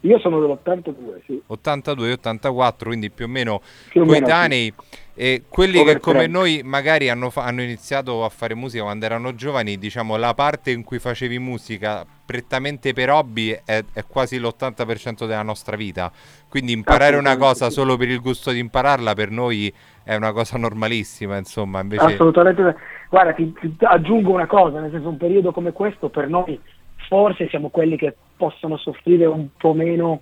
Io 0.01 0.19
sono 0.19 0.39
dell'82, 0.39 1.21
sì. 1.25 1.41
82 1.47 2.07
e 2.07 2.11
84, 2.13 2.87
quindi 2.89 3.09
più 3.09 3.25
o 3.25 3.27
meno 3.27 3.61
Più 3.89 4.01
o 4.01 4.05
meno, 4.05 4.19
coetanei. 4.19 4.73
E 5.19 5.45
quelli 5.49 5.83
che 5.83 5.99
come 5.99 6.25
30. 6.27 6.37
noi 6.37 6.61
magari 6.63 7.09
hanno, 7.09 7.31
fa- 7.31 7.45
hanno 7.45 7.63
iniziato 7.63 8.23
a 8.23 8.29
fare 8.29 8.53
musica 8.53 8.83
quando 8.83 9.03
erano 9.03 9.33
giovani, 9.33 9.79
diciamo 9.79 10.15
la 10.15 10.35
parte 10.35 10.69
in 10.69 10.83
cui 10.83 10.99
facevi 10.99 11.39
musica 11.39 12.05
prettamente 12.23 12.93
per 12.93 13.09
hobby 13.09 13.49
è, 13.65 13.83
è 13.93 14.03
quasi 14.07 14.37
l'80% 14.39 15.25
della 15.25 15.41
nostra 15.41 15.75
vita. 15.75 16.11
Quindi 16.47 16.71
imparare 16.71 17.15
una 17.15 17.35
cosa 17.35 17.71
solo 17.71 17.97
per 17.97 18.09
il 18.09 18.21
gusto 18.21 18.51
di 18.51 18.59
impararla 18.59 19.15
per 19.15 19.31
noi 19.31 19.73
è 20.03 20.13
una 20.15 20.31
cosa 20.33 20.57
normalissima, 20.59 21.35
insomma, 21.37 21.81
invece 21.81 22.05
Assolutamente. 22.05 22.75
Guarda, 23.09 23.33
ti, 23.33 23.51
ti 23.53 23.75
aggiungo 23.85 24.31
una 24.33 24.45
cosa, 24.47 24.79
nel 24.79 24.91
senso 24.91 25.09
un 25.09 25.17
periodo 25.17 25.51
come 25.51 25.71
questo 25.71 26.09
per 26.09 26.27
noi 26.27 26.59
forse 27.07 27.47
siamo 27.49 27.69
quelli 27.69 27.97
che 27.97 28.15
possono 28.35 28.77
soffrire 28.77 29.25
un 29.25 29.47
po' 29.57 29.73
meno, 29.73 30.21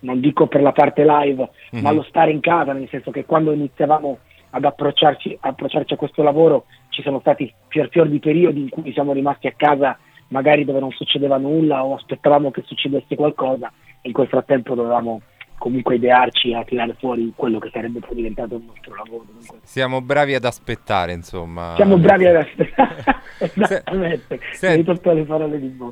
non 0.00 0.20
dico 0.20 0.46
per 0.46 0.60
la 0.60 0.72
parte 0.72 1.04
live, 1.04 1.50
ma 1.70 1.90
Mhm. 1.90 1.96
lo 1.96 2.02
stare 2.04 2.30
in 2.30 2.40
casa, 2.40 2.72
nel 2.72 2.88
senso 2.90 3.10
che 3.10 3.24
quando 3.24 3.52
iniziavamo 3.52 4.18
ad 4.56 4.64
approcciarci, 4.64 5.36
approcciarci 5.38 5.92
a 5.92 5.96
questo 5.96 6.22
lavoro 6.22 6.64
ci 6.88 7.02
sono 7.02 7.20
stati 7.20 7.52
fior 7.68 7.88
fior 7.90 8.08
di 8.08 8.18
periodi 8.18 8.60
in 8.60 8.70
cui 8.70 8.90
siamo 8.92 9.12
rimasti 9.12 9.46
a 9.46 9.54
casa 9.54 9.98
magari 10.28 10.64
dove 10.64 10.80
non 10.80 10.90
succedeva 10.92 11.36
nulla 11.36 11.84
o 11.84 11.94
aspettavamo 11.94 12.50
che 12.50 12.62
succedesse 12.64 13.14
qualcosa 13.16 13.70
e 14.00 14.08
in 14.08 14.12
quel 14.12 14.28
frattempo 14.28 14.74
dovevamo 14.74 15.20
comunque 15.58 15.96
idearci 15.96 16.52
a 16.54 16.64
tirare 16.64 16.94
fuori 16.98 17.32
quello 17.34 17.58
che 17.58 17.70
sarebbe 17.72 18.00
poi 18.00 18.16
diventato 18.16 18.56
il 18.56 18.62
nostro 18.66 18.94
lavoro. 18.94 19.24
Dunque, 19.30 19.58
siamo 19.62 20.00
bravi 20.00 20.34
ad 20.34 20.44
aspettare, 20.44 21.12
insomma. 21.12 21.74
siamo 21.76 21.98
bravi 21.98 22.26
ad 22.26 22.36
aspettare. 22.36 23.04
Esattamente, 23.38 24.40
Se- 24.52 24.82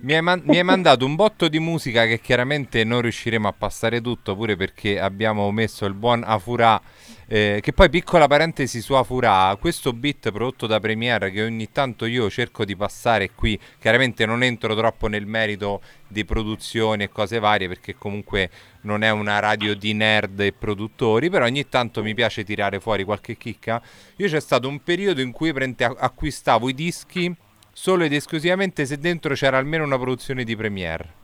mi 0.01 0.15
hai 0.15 0.23
man- 0.23 0.43
mi 0.45 0.57
hai 0.57 0.65
mandato 0.65 1.05
un 1.05 1.15
botto 1.15 1.49
di 1.49 1.59
musica 1.59 2.07
che 2.07 2.21
chiaramente 2.21 2.85
non 2.85 3.03
riusciremo 3.03 3.49
a 3.49 3.55
passare 3.57 4.01
tutto, 4.01 4.35
pure 4.35 4.57
perché 4.57 4.99
abbiamo 4.99 5.51
messo 5.51 5.85
il 5.87 5.95
buon 5.95 6.23
Afura. 6.25 6.81
Eh, 7.27 7.61
che 7.63 7.73
poi 7.73 7.89
piccola 7.89 8.27
parentesi 8.27 8.81
su 8.81 8.95
Afura, 8.95 9.57
questo 9.59 9.93
beat 9.93 10.31
prodotto 10.31 10.67
da 10.67 10.81
Premiere 10.81 11.31
che 11.31 11.43
ogni 11.43 11.71
tanto 11.73 12.05
io 12.05 12.29
cerco 12.31 12.65
di 12.65 12.77
passare 12.77 13.31
qui, 13.35 13.59
chiaramente 13.79 14.27
non 14.27 14.43
entro 14.43 14.75
troppo 14.75 15.07
nel 15.07 15.27
merito 15.27 15.81
di 16.07 16.25
produzione 16.25 17.05
e 17.05 17.09
cose 17.09 17.39
varie 17.39 17.69
perché 17.69 17.95
comunque 17.97 18.51
non 18.83 19.03
è 19.03 19.11
una 19.11 19.39
radio 19.39 19.75
di 19.75 19.93
nerd 19.95 20.41
e 20.41 20.53
produttori, 20.53 21.31
però 21.31 21.45
ogni 21.45 21.69
tanto 21.69 22.03
mi 22.03 22.15
piace 22.15 22.45
tirare 22.45 22.81
fuori 22.81 23.05
qualche 23.05 23.37
chicca. 23.37 23.83
Io 24.17 24.29
c'è 24.29 24.41
stato 24.41 24.69
un 24.69 24.83
periodo 24.83 25.21
in 25.21 25.33
cui 25.33 25.53
acquistavo 25.53 26.69
i 26.69 26.75
dischi 26.75 27.35
solo 27.73 28.05
ed 28.05 28.13
esclusivamente 28.13 28.87
se 28.87 28.99
dentro 28.99 29.35
c'era 29.35 29.59
almeno 29.59 29.85
una 29.85 29.99
produzione 29.99 30.45
di 30.45 30.55
Premiere. 30.55 31.23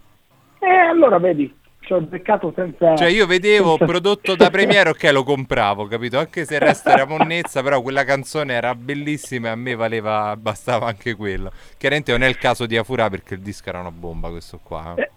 E 0.58 0.68
allora 0.68 1.18
vedi, 1.18 1.54
ci 1.90 1.92
ho 1.92 2.00
beccato 2.00 2.52
senza... 2.54 2.94
Cioè 2.94 3.08
io 3.08 3.26
vedevo 3.26 3.70
senza- 3.70 3.84
prodotto 3.86 4.36
da 4.36 4.48
Premiere, 4.50 4.90
ok 4.94 5.10
lo 5.12 5.24
compravo, 5.24 5.86
capito? 5.86 6.18
Anche 6.18 6.44
se 6.44 6.54
il 6.54 6.60
resto 6.60 6.88
era 6.90 7.04
monnezza, 7.04 7.62
però 7.62 7.82
quella 7.82 8.04
canzone 8.04 8.52
era 8.54 8.74
bellissima 8.76 9.48
e 9.48 9.50
a 9.50 9.56
me 9.56 9.74
valeva, 9.74 10.36
bastava 10.36 10.86
anche 10.86 11.14
quello. 11.16 11.50
Chiaramente 11.76 12.12
non 12.12 12.22
è 12.22 12.28
il 12.28 12.38
caso 12.38 12.66
di 12.66 12.76
Afura 12.76 13.10
perché 13.10 13.34
il 13.34 13.40
disco 13.40 13.68
era 13.68 13.80
una 13.80 13.90
bomba 13.90 14.28
questo 14.30 14.60
qua. 14.62 14.94
eh. 14.96 15.02
Eh, 15.02 15.10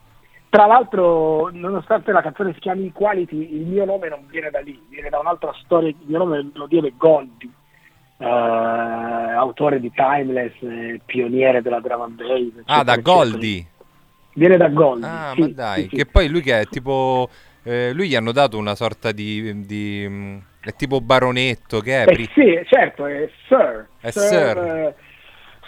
Tra 0.49 0.65
l'altro, 0.65 1.49
nonostante 1.51 2.11
la 2.11 2.21
canzone 2.21 2.53
si 2.53 2.59
chiami 2.59 2.87
Equality, 2.87 3.55
il 3.55 3.65
mio 3.65 3.85
nome 3.85 4.09
non 4.09 4.25
viene 4.29 4.49
da 4.49 4.59
lì, 4.59 4.79
viene 4.89 5.09
da 5.09 5.19
un'altra 5.19 5.53
storia, 5.63 5.89
il 5.89 5.95
mio 6.05 6.17
nome 6.19 6.49
lo 6.53 6.67
deve 6.67 6.93
Goldie, 6.97 7.49
eh, 8.17 8.25
autore 8.25 9.79
di 9.79 9.91
Timeless, 9.91 10.53
eh, 10.61 11.01
pioniere 11.05 11.61
della 11.61 11.79
drum 11.79 12.01
and 12.01 12.15
bass. 12.15 12.63
Ah, 12.65 12.83
da 12.83 12.93
eccetera. 12.93 13.03
Viene 14.35 14.57
da 14.57 14.67
Goldie. 14.69 15.07
Ah, 15.07 15.31
sì, 15.35 15.41
ma 15.41 15.47
dai, 15.47 15.83
sì, 15.83 15.89
sì. 15.89 15.95
che 15.97 16.05
poi 16.05 16.27
lui 16.27 16.41
che 16.41 16.59
è 16.61 16.65
tipo... 16.67 17.29
eh, 17.63 17.91
lui 17.93 18.07
gli 18.07 18.15
hanno 18.15 18.31
dato 18.31 18.57
una 18.57 18.75
sorta 18.75 19.11
di... 19.11 19.65
di, 19.65 20.41
è 20.59 20.73
tipo 20.75 21.01
baronetto, 21.01 21.81
che 21.81 22.03
è? 22.03 22.09
Eh, 22.09 22.13
Pri- 22.13 22.29
sì, 22.33 22.61
certo, 22.69 23.05
è 23.05 23.29
Sir. 23.47 23.87
È 23.99 24.11
Sir. 24.11 24.57
eh, 24.57 24.95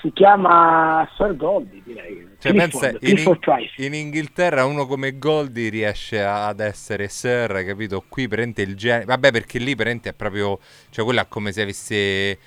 si 0.01 0.11
chiama 0.13 1.07
Sir 1.17 1.35
Goldie, 1.35 1.81
direi. 1.83 2.27
Cioè, 2.39 2.53
Clifford, 2.53 2.97
in, 3.01 3.37
in 3.77 3.93
Inghilterra 3.93 4.65
uno 4.65 4.85
come 4.85 5.17
Goldie 5.17 5.69
riesce 5.69 6.21
a- 6.23 6.47
ad 6.47 6.59
essere 6.59 7.07
Sir, 7.09 7.63
capito? 7.65 8.03
Qui 8.07 8.27
prende 8.27 8.61
il 8.61 8.75
genere. 8.75 9.05
Vabbè, 9.05 9.31
perché 9.31 9.59
lì 9.59 9.75
prende 9.75 10.09
è 10.09 10.13
proprio. 10.13 10.59
Cioè, 10.89 11.03
quello 11.03 11.21
è 11.21 11.27
come 11.27 11.51
se 11.51 11.61
avesse 11.63 12.37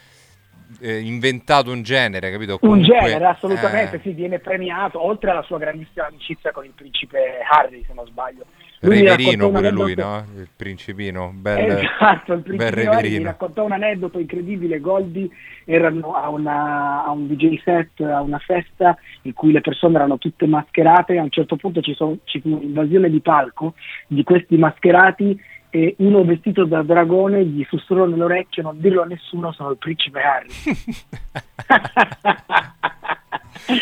eh, 0.80 1.00
inventato 1.00 1.70
un 1.70 1.82
genere, 1.82 2.30
capito? 2.30 2.58
Un 2.60 2.68
Comunque, 2.68 2.98
genere, 3.00 3.24
assolutamente, 3.26 3.96
eh, 3.96 4.00
sì, 4.02 4.12
viene 4.12 4.38
premiato, 4.38 5.04
oltre 5.04 5.30
alla 5.30 5.42
sua 5.42 5.58
grandissima 5.58 6.06
amicizia 6.06 6.52
con 6.52 6.64
il 6.64 6.72
principe 6.74 7.18
Harry, 7.50 7.84
se 7.86 7.92
non 7.94 8.06
sbaglio. 8.06 8.44
Lui 8.80 9.00
Reverino 9.00 9.48
un 9.48 9.54
pure 9.54 9.70
lui, 9.70 9.94
no? 9.96 10.24
Il 10.36 10.48
principino. 10.54 11.32
Bel, 11.34 11.58
Esatto, 11.84 12.34
il 12.34 12.40
bel 12.42 12.70
principe 12.70 12.86
Harry 12.86 13.18
mi 13.18 13.24
raccontò 13.24 13.64
un 13.64 13.72
aneddoto 13.72 14.20
incredibile, 14.20 14.78
Goldie 14.78 15.28
erano 15.64 16.12
a, 16.12 16.28
una- 16.28 17.04
a 17.04 17.10
un 17.10 17.26
DJ 17.26 17.60
set, 17.64 18.00
a 18.02 18.20
una 18.20 18.38
festa 18.38 18.96
in 19.22 19.32
cui 19.32 19.50
le 19.50 19.62
persone 19.62 19.96
erano 19.96 20.16
tutte 20.18 20.46
mascherate, 20.46 21.18
a 21.18 21.22
un 21.22 21.30
certo 21.30 21.56
punto 21.56 21.80
ci, 21.80 21.92
sono- 21.94 22.18
ci 22.22 22.40
fu 22.40 22.50
un'invasione 22.50 23.10
di 23.10 23.20
palco 23.20 23.74
di 24.06 24.22
questi 24.22 24.56
mascherati 24.56 25.36
e 25.70 25.94
uno 25.98 26.24
vestito 26.24 26.64
da 26.64 26.82
dragone 26.82 27.44
gli 27.44 27.64
sussurrò 27.68 28.06
nell'orecchio 28.06 28.62
non 28.62 28.80
dirlo 28.80 29.02
a 29.02 29.06
nessuno, 29.06 29.52
sono 29.52 29.70
il 29.70 29.78
principe 29.78 30.20
Harry. 30.20 30.48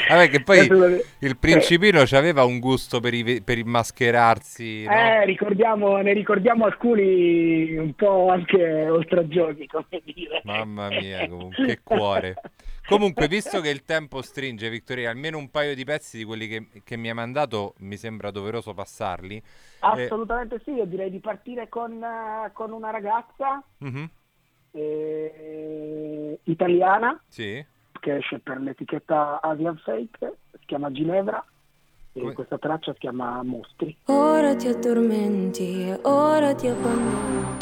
Vabbè, 0.09 0.31
che 0.31 0.43
poi 0.43 0.59
Eh, 0.59 1.05
il 1.21 1.37
principino 1.39 2.01
aveva 2.01 2.45
un 2.45 2.59
gusto 2.59 3.01
per, 3.01 3.15
i 3.15 3.43
per 3.43 3.59
il 3.59 3.67
mascherarsi, 3.67 4.85
no? 4.85 4.93
Eh, 4.93 5.25
ricordiamo, 5.25 5.97
ne 5.99 6.13
ricordiamo 6.13 6.65
alcuni 6.65 7.77
un 7.77 7.93
po' 7.95 8.29
anche 8.31 8.89
oltraggiosi, 8.89 9.67
come 9.67 10.03
dire. 10.05 10.41
Mamma 10.45 10.89
mia, 10.89 11.29
che 11.55 11.81
cuore. 11.83 12.35
Comunque, 12.87 13.27
visto 13.27 13.61
che 13.61 13.69
il 13.69 13.85
tempo 13.85 14.23
stringe, 14.23 14.71
Vittoria, 14.71 15.11
almeno 15.11 15.39
un 15.39 15.51
paio 15.51 15.75
di 15.75 15.85
pezzi 15.85 16.19
di 16.19 16.25
quelli 16.25 16.47
che, 16.47 16.69
che 16.85 16.97
mi 16.97 17.09
hai 17.09 17.15
mandato 17.15 17.75
mi 17.79 17.97
sembra 17.97 18.31
doveroso 18.31 18.75
passarli. 18.75 19.43
Assolutamente 19.81 20.61
sì, 20.65 20.71
io 20.73 20.85
direi 20.87 21.11
di 21.11 21.19
partire 21.21 21.69
con, 21.69 22.03
eh, 22.03 22.51
con 22.53 22.73
una 22.73 22.91
ragazza 22.91 23.63
Mhm, 23.79 24.09
eh, 24.73 26.39
italiana 26.45 27.21
Sì. 27.29 27.65
che 28.01 28.17
esce 28.17 28.39
per 28.39 28.61
l'etichetta 28.61 29.41
Asian 29.43 29.77
Fake, 29.79 30.37
si 30.53 30.67
chiama 30.67 30.91
Ginevra 30.93 31.45
e 32.13 32.33
questa 32.33 32.59
traccia 32.59 32.93
si 32.93 32.99
chiama 33.01 33.43
Mostri. 33.43 33.97
Ora 34.07 34.55
ti 34.57 34.69
addormenti 34.69 35.93
ora 36.03 36.55
ti 36.55 36.67
abbandono. 36.69 37.56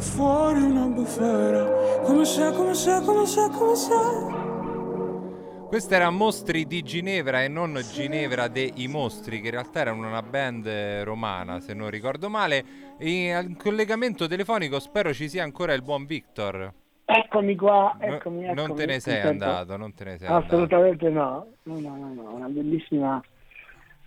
Fuori 0.00 0.62
una 0.62 0.86
bufera 0.86 1.62
Come 2.04 2.24
se, 2.24 2.52
come 2.52 2.72
se, 2.72 3.02
come 3.04 3.26
se, 3.26 3.50
come 3.50 3.74
se 3.74 3.94
Questa 5.68 5.94
era 5.94 6.08
Mostri 6.08 6.66
di 6.66 6.82
Ginevra 6.82 7.42
e 7.44 7.48
non 7.48 7.78
Ginevra 7.92 8.48
dei 8.48 8.88
Mostri, 8.88 9.40
che 9.40 9.48
in 9.48 9.52
realtà 9.52 9.80
erano 9.80 10.08
una 10.08 10.22
band 10.22 11.02
romana, 11.04 11.60
se 11.60 11.74
non 11.74 11.90
ricordo 11.90 12.28
male. 12.28 12.64
E 12.98 13.30
al 13.30 13.54
collegamento 13.56 14.26
telefonico 14.26 14.80
spero 14.80 15.12
ci 15.12 15.28
sia 15.28 15.44
ancora 15.44 15.72
il 15.74 15.82
buon 15.82 16.06
Victor. 16.06 16.72
Eccomi 17.04 17.54
qua, 17.54 17.96
No- 18.00 18.06
eccomi, 18.06 18.46
non 18.46 18.58
eccomi, 18.58 18.74
te 18.74 18.86
ne 18.86 19.00
sei 19.00 19.20
andato, 19.20 19.76
non 19.76 19.94
te 19.94 20.04
ne 20.04 20.18
sei 20.18 20.26
andato. 20.28 20.46
Assolutamente 20.46 21.08
no. 21.08 21.46
No, 21.64 21.78
no, 21.78 21.96
no, 21.96 22.12
no, 22.14 22.34
una 22.34 22.48
bellissima, 22.48 23.22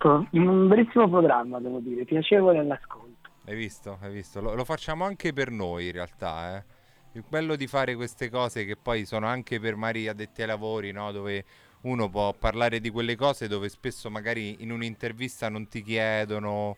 un 0.02 0.68
bellissimo 0.68 1.08
programma, 1.08 1.60
devo 1.60 1.78
dire, 1.78 2.04
piacevole 2.04 2.58
all'ascolto. 2.58 3.03
Hai 3.46 3.54
visto? 3.56 3.98
Hai 4.00 4.12
visto? 4.12 4.40
Lo, 4.40 4.54
lo 4.54 4.64
facciamo 4.64 5.04
anche 5.04 5.32
per 5.32 5.50
noi 5.50 5.86
in 5.86 5.92
realtà, 5.92 6.56
eh. 6.58 6.64
Il 7.12 7.24
bello 7.28 7.54
di 7.56 7.66
fare 7.68 7.94
queste 7.94 8.28
cose 8.28 8.64
che 8.64 8.76
poi 8.76 9.04
sono 9.06 9.26
anche 9.28 9.60
per 9.60 9.76
magari 9.76 10.08
addetti 10.08 10.40
ai 10.42 10.48
lavori, 10.48 10.90
no? 10.90 11.12
Dove 11.12 11.44
uno 11.82 12.08
può 12.10 12.32
parlare 12.34 12.80
di 12.80 12.90
quelle 12.90 13.14
cose 13.14 13.46
dove 13.46 13.68
spesso 13.68 14.10
magari 14.10 14.62
in 14.62 14.72
un'intervista 14.72 15.48
non 15.48 15.68
ti 15.68 15.82
chiedono. 15.82 16.76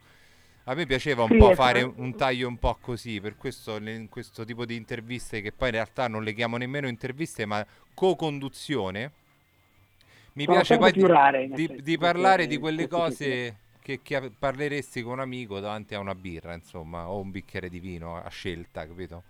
A 0.65 0.75
me 0.75 0.85
piaceva 0.87 1.23
un 1.23 1.35
Sì, 1.35 1.37
po' 1.37 1.53
ecco. 1.53 1.53
fare 1.53 1.83
un 1.83 2.15
taglio 2.17 2.49
un 2.49 2.59
po' 2.59 2.77
così, 2.81 3.21
per 3.21 3.37
questo 3.37 3.77
in 3.79 4.09
questo 4.11 4.45
tipo 4.45 4.67
di 4.67 4.77
interviste 4.77 5.41
che 5.41 5.53
poi 5.53 5.69
in 5.69 5.75
realtà 5.77 6.09
non 6.09 6.23
le 6.25 6.35
chiamo 6.35 6.57
nemmeno 6.59 6.89
interviste, 6.89 7.47
ma 7.47 7.65
co-conduzione. 7.95 9.13
Mi 10.35 10.47
Sono 10.47 10.55
piace 10.55 10.77
poi 10.77 10.93
di, 10.93 11.07
rare, 11.07 11.49
di- 11.49 11.71
di 11.77 11.99
parlare 11.99 12.47
di 12.47 12.59
quelle 12.59 12.87
cose 12.87 13.57
che, 13.87 14.01
che 14.03 14.33
parleresti 14.37 15.01
con 15.03 15.13
un 15.13 15.21
amico 15.21 15.61
davanti 15.61 15.95
a 15.95 16.01
una 16.01 16.17
birra, 16.17 16.53
insomma, 16.55 17.09
o 17.09 17.21
un 17.21 17.31
bicchiere 17.31 17.69
di 17.69 17.79
vino 17.79 18.17
a 18.17 18.29
scelta, 18.29 18.85
capito? 18.85 19.23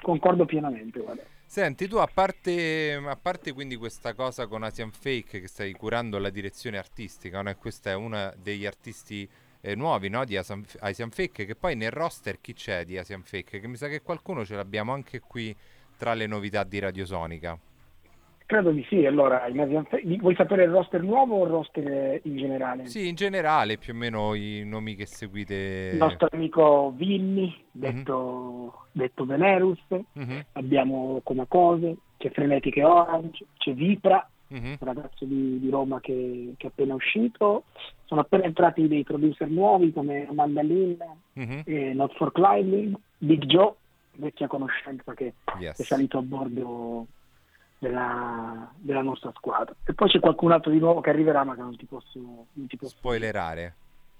Concordo 0.00 0.46
pienamente, 0.46 0.98
guarda. 0.98 1.22
Senti, 1.44 1.86
tu 1.86 1.96
a 1.96 2.08
parte, 2.12 2.94
a 2.94 3.16
parte 3.16 3.52
quindi 3.52 3.76
questa 3.76 4.14
cosa 4.14 4.46
con 4.46 4.62
Asian 4.62 4.90
Fake 4.90 5.40
che 5.40 5.46
stai 5.46 5.72
curando 5.72 6.18
la 6.18 6.30
direzione 6.30 6.78
artistica, 6.78 7.42
no? 7.42 7.50
E 7.50 7.56
questa 7.56 7.90
è 7.90 7.94
una 7.94 8.32
degli 8.34 8.64
artisti 8.64 9.28
eh, 9.60 9.74
nuovi, 9.74 10.08
no? 10.08 10.24
Di 10.24 10.38
Asian, 10.38 10.64
Asian 10.78 11.10
Fake, 11.10 11.44
che 11.44 11.54
poi 11.54 11.76
nel 11.76 11.90
roster 11.90 12.40
chi 12.40 12.54
c'è 12.54 12.86
di 12.86 12.96
Asian 12.96 13.22
Fake? 13.22 13.60
Che 13.60 13.68
mi 13.68 13.76
sa 13.76 13.88
che 13.88 14.00
qualcuno 14.00 14.42
ce 14.46 14.56
l'abbiamo 14.56 14.94
anche 14.94 15.20
qui 15.20 15.54
tra 15.98 16.14
le 16.14 16.26
novità 16.26 16.64
di 16.64 16.78
Radiosonica. 16.78 17.58
Credo 18.46 18.70
di 18.70 18.84
sì, 18.88 19.04
allora, 19.04 19.44
vuoi 20.20 20.36
sapere 20.36 20.62
il 20.62 20.70
roster 20.70 21.02
nuovo 21.02 21.38
o 21.40 21.44
il 21.46 21.50
roster 21.50 22.20
in 22.22 22.36
generale? 22.36 22.86
Sì, 22.86 23.08
in 23.08 23.16
generale, 23.16 23.76
più 23.76 23.92
o 23.92 23.96
meno 23.96 24.34
i 24.34 24.62
nomi 24.64 24.94
che 24.94 25.04
seguite. 25.04 25.90
Il 25.92 25.98
nostro 25.98 26.28
amico 26.30 26.92
Vinny, 26.94 27.52
detto, 27.72 28.86
detto 28.92 29.24
Venerus, 29.26 29.80
Mhm, 29.88 30.44
abbiamo 30.52 31.20
Come 31.24 31.46
Cose, 31.48 31.96
c'è 32.18 32.30
Frenetiche 32.30 32.84
Orange, 32.84 33.44
c'è 33.58 33.74
Vipra, 33.74 34.24
mhm. 34.46 34.76
un 34.78 34.86
ragazzo 34.86 35.24
di, 35.24 35.58
di 35.58 35.68
Roma 35.68 35.98
che, 35.98 36.54
che 36.56 36.66
è 36.66 36.70
appena 36.70 36.94
uscito, 36.94 37.64
sono 38.04 38.20
appena 38.20 38.44
entrati 38.44 38.86
dei 38.86 39.02
producer 39.02 39.48
nuovi 39.48 39.92
come 39.92 40.24
Amanda 40.28 40.62
Lynn 40.62 41.00
Mhm. 41.32 41.62
e 41.64 41.92
Not 41.94 42.14
for 42.14 42.30
Climbing, 42.30 42.96
Big 43.18 43.44
Joe, 43.46 43.72
vecchia 44.18 44.46
conoscenza 44.46 45.14
che 45.14 45.34
Yes. 45.58 45.80
è 45.80 45.82
salito 45.82 46.18
a 46.18 46.22
bordo 46.22 47.06
della, 47.86 48.72
della 48.76 49.02
nostra 49.02 49.32
squadra. 49.34 49.74
E 49.84 49.94
poi 49.94 50.08
c'è 50.08 50.20
qualcun 50.20 50.52
altro 50.52 50.70
di 50.70 50.78
nuovo 50.78 51.00
che 51.00 51.10
arriverà 51.10 51.44
ma 51.44 51.54
che 51.54 51.60
non 51.60 51.76
ti 51.76 51.86
posso, 51.86 52.18
non 52.52 52.66
ti 52.66 52.76
posso 52.76 52.96
Spoilerare. 52.96 53.76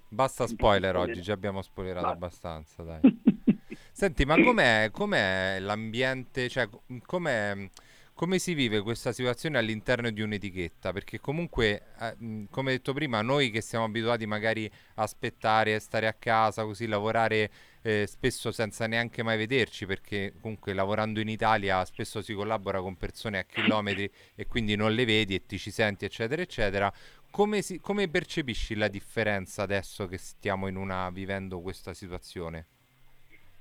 Basta 0.09 0.47
spoiler 0.47 0.97
oggi, 0.97 1.21
già 1.21 1.33
abbiamo 1.33 1.63
spoilerato 1.63 2.07
Va. 2.07 2.13
abbastanza, 2.13 2.83
dai. 2.83 3.01
Senti, 3.93 4.25
ma 4.25 4.41
com'è, 4.41 4.91
com'è 4.93 5.59
l'ambiente, 5.59 6.49
cioè 6.49 6.69
co- 6.69 6.83
com'è, 7.05 7.69
come 8.17 8.39
si 8.39 8.55
vive 8.55 8.81
questa 8.81 9.13
situazione 9.13 9.59
all'interno 9.59 10.11
di 10.11 10.23
un'etichetta? 10.23 10.91
Perché 10.91 11.21
comunque, 11.21 11.83
eh, 12.01 12.47
come 12.49 12.71
detto 12.73 12.95
prima, 12.95 13.21
noi 13.21 13.51
che 13.51 13.61
siamo 13.61 13.85
abituati 13.85 14.25
magari 14.25 14.65
a 14.95 15.03
aspettare, 15.03 15.79
stare 15.81 16.07
a 16.07 16.15
casa, 16.15 16.65
così 16.65 16.87
lavorare 16.87 17.51
eh, 17.83 18.07
spesso 18.09 18.53
senza 18.53 18.87
neanche 18.87 19.23
mai 19.23 19.37
vederci, 19.37 19.85
perché 19.85 20.33
comunque 20.41 20.73
lavorando 20.73 21.21
in 21.21 21.29
Italia 21.29 21.85
spesso 21.85 22.23
si 22.23 22.33
collabora 22.33 22.81
con 22.81 22.97
persone 22.97 23.39
a 23.39 23.45
chilometri 23.45 24.11
e 24.35 24.47
quindi 24.47 24.77
non 24.77 24.95
le 24.95 25.05
vedi 25.05 25.35
e 25.35 25.45
ti 25.45 25.59
ci 25.59 25.71
senti, 25.71 26.07
eccetera, 26.07 26.41
eccetera. 26.41 26.91
Come, 27.31 27.61
si- 27.61 27.81
come 27.81 28.09
percepisci 28.09 28.77
la 28.77 28.89
differenza 28.89 29.63
adesso 29.63 30.07
che 30.07 30.17
stiamo 30.17 30.69
una, 30.69 31.11
vivendo 31.11 31.61
questa 31.61 31.93
situazione? 31.93 32.76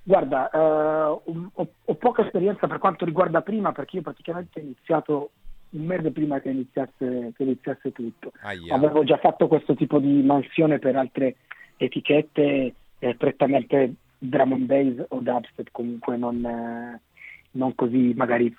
Guarda, 0.08 0.51
eh, 0.51 0.58
ho, 0.60 1.22
ho- 1.53 1.96
poca 1.96 2.24
esperienza 2.24 2.68
per 2.68 2.77
quanto 2.77 3.06
riguarda 3.06 3.42
prima 3.42 3.72
perché 3.72 3.96
io 3.96 4.01
praticamente 4.03 4.60
ho 4.60 4.64
iniziato 4.64 5.32
un 5.72 5.84
mese 5.84 6.12
prima 6.12 6.40
che 6.40 6.50
iniziasse, 6.51 7.34
che 7.36 7.44
iniziasse 7.44 7.92
tutto. 7.92 8.32
Aia. 8.42 8.75
Avevo 8.75 9.03
già 9.03 9.18
fatto 9.18 9.48
questo 9.48 9.74
tipo 9.74 9.98
di 9.98 10.22
mansione 10.22 10.77
per 10.77 10.96
altre 10.96 11.38
etichette 11.77 12.74
eh, 13.00 13.16
prettamente 13.16 13.96
drum 14.20 14.53
and 14.53 14.66
bass 14.66 15.06
o 15.10 15.20
dubstep, 15.22 15.70
comunque 15.72 16.18
non, 16.18 16.46
eh, 16.46 17.01
non 17.51 17.74
così 17.74 18.14
magari 18.16 18.56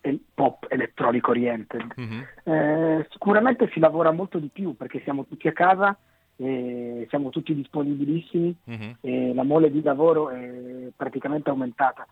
eh, 0.00 0.18
pop 0.32 0.64
electronic 0.68 1.26
oriented. 1.26 1.92
Mhm. 1.96 2.26
Eh, 2.44 3.06
sicuramente 3.10 3.68
si 3.72 3.80
lavora 3.80 4.12
molto 4.12 4.38
di 4.38 4.48
più 4.52 4.76
perché 4.76 5.00
siamo 5.02 5.26
tutti 5.26 5.48
a 5.48 5.52
casa, 5.52 5.98
e 6.36 7.06
siamo 7.08 7.30
tutti 7.30 7.54
disponibilissimi 7.54 8.54
Mhm. 8.64 8.96
e 9.00 9.34
la 9.34 9.42
mole 9.44 9.70
di 9.70 9.82
lavoro 9.82 10.30
è 10.30 10.88
praticamente 10.96 11.50
aumentata. 11.50 12.06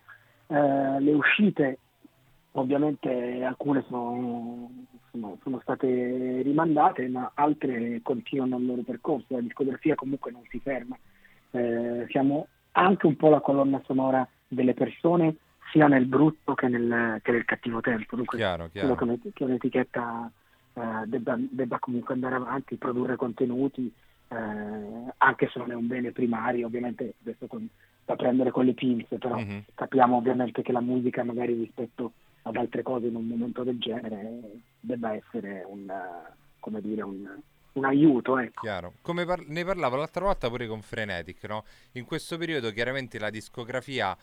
Eh, 0.46 1.00
le 1.00 1.12
uscite, 1.12 1.78
ovviamente 2.52 3.42
alcune 3.42 3.84
sono, 3.88 4.70
sono- 5.10 5.38
sono 5.42 5.60
state 5.62 6.42
rimandate, 6.42 7.08
ma 7.08 7.30
altre 7.34 8.00
continuano 8.02 8.58
il 8.58 8.66
loro 8.66 8.82
percorso. 8.82 9.26
La 9.28 9.40
discografia 9.40 9.94
comunque 9.94 10.30
non 10.30 10.42
si 10.50 10.58
ferma. 10.60 10.96
Eh, 11.52 12.06
siamo 12.10 12.46
anche 12.72 13.06
un 13.06 13.16
po' 13.16 13.28
la 13.28 13.40
colonna 13.40 13.80
sonora 13.86 14.26
delle 14.48 14.74
persone, 14.74 15.36
sia 15.72 15.86
nel 15.88 16.04
brutto 16.06 16.54
che 16.54 16.68
nel, 16.68 17.18
che 17.22 17.32
nel 17.32 17.44
cattivo 17.44 17.80
tempo. 17.80 18.16
Dunque, 18.16 18.36
Chiaro, 18.38 18.68
chiaro. 18.70 18.94
che, 18.94 19.04
un- 19.04 19.18
che 19.32 19.44
un'etichetta 19.44 20.30
eh, 20.74 20.80
debba, 21.06 21.36
debba 21.38 21.78
comunque 21.78 22.14
andare 22.14 22.34
avanti, 22.36 22.76
produrre 22.76 23.16
contenuti, 23.16 23.92
eh, 24.32 25.12
anche 25.18 25.48
se 25.52 25.58
non 25.58 25.70
è 25.70 25.74
un 25.74 25.86
bene 25.86 26.10
primario, 26.12 26.66
ovviamente 26.66 27.14
adesso 27.22 27.46
con- 27.46 27.68
da 28.04 28.16
prendere 28.16 28.50
con 28.50 28.64
le 28.64 28.74
pinze, 28.74 29.18
però 29.18 29.38
Mhm. 29.38 29.64
capiamo 29.74 30.16
ovviamente 30.16 30.62
che 30.62 30.72
la 30.72 30.80
musica 30.80 31.22
magari 31.22 31.54
rispetto 31.54 32.12
ad 32.42 32.56
altre 32.56 32.82
cose 32.82 33.06
in 33.06 33.14
un 33.14 33.26
momento 33.26 33.62
del 33.62 33.78
genere 33.78 34.40
debba 34.80 35.14
essere 35.14 35.64
un, 35.68 35.86
come 36.58 36.80
dire, 36.80 37.02
un, 37.02 37.40
un 37.74 37.84
aiuto. 37.84 38.38
Ecco. 38.38 38.62
Chiaro. 38.62 38.94
Come 39.02 39.24
par- 39.24 39.46
ne 39.46 39.64
parlavo 39.64 39.96
l'altra 39.96 40.24
volta 40.24 40.48
pure 40.48 40.66
con 40.66 40.82
Frenetic, 40.82 41.44
no? 41.44 41.64
In 41.92 42.04
questo 42.04 42.36
periodo 42.38 42.72
chiaramente 42.72 43.18
la 43.20 43.30
discografia 43.30 44.16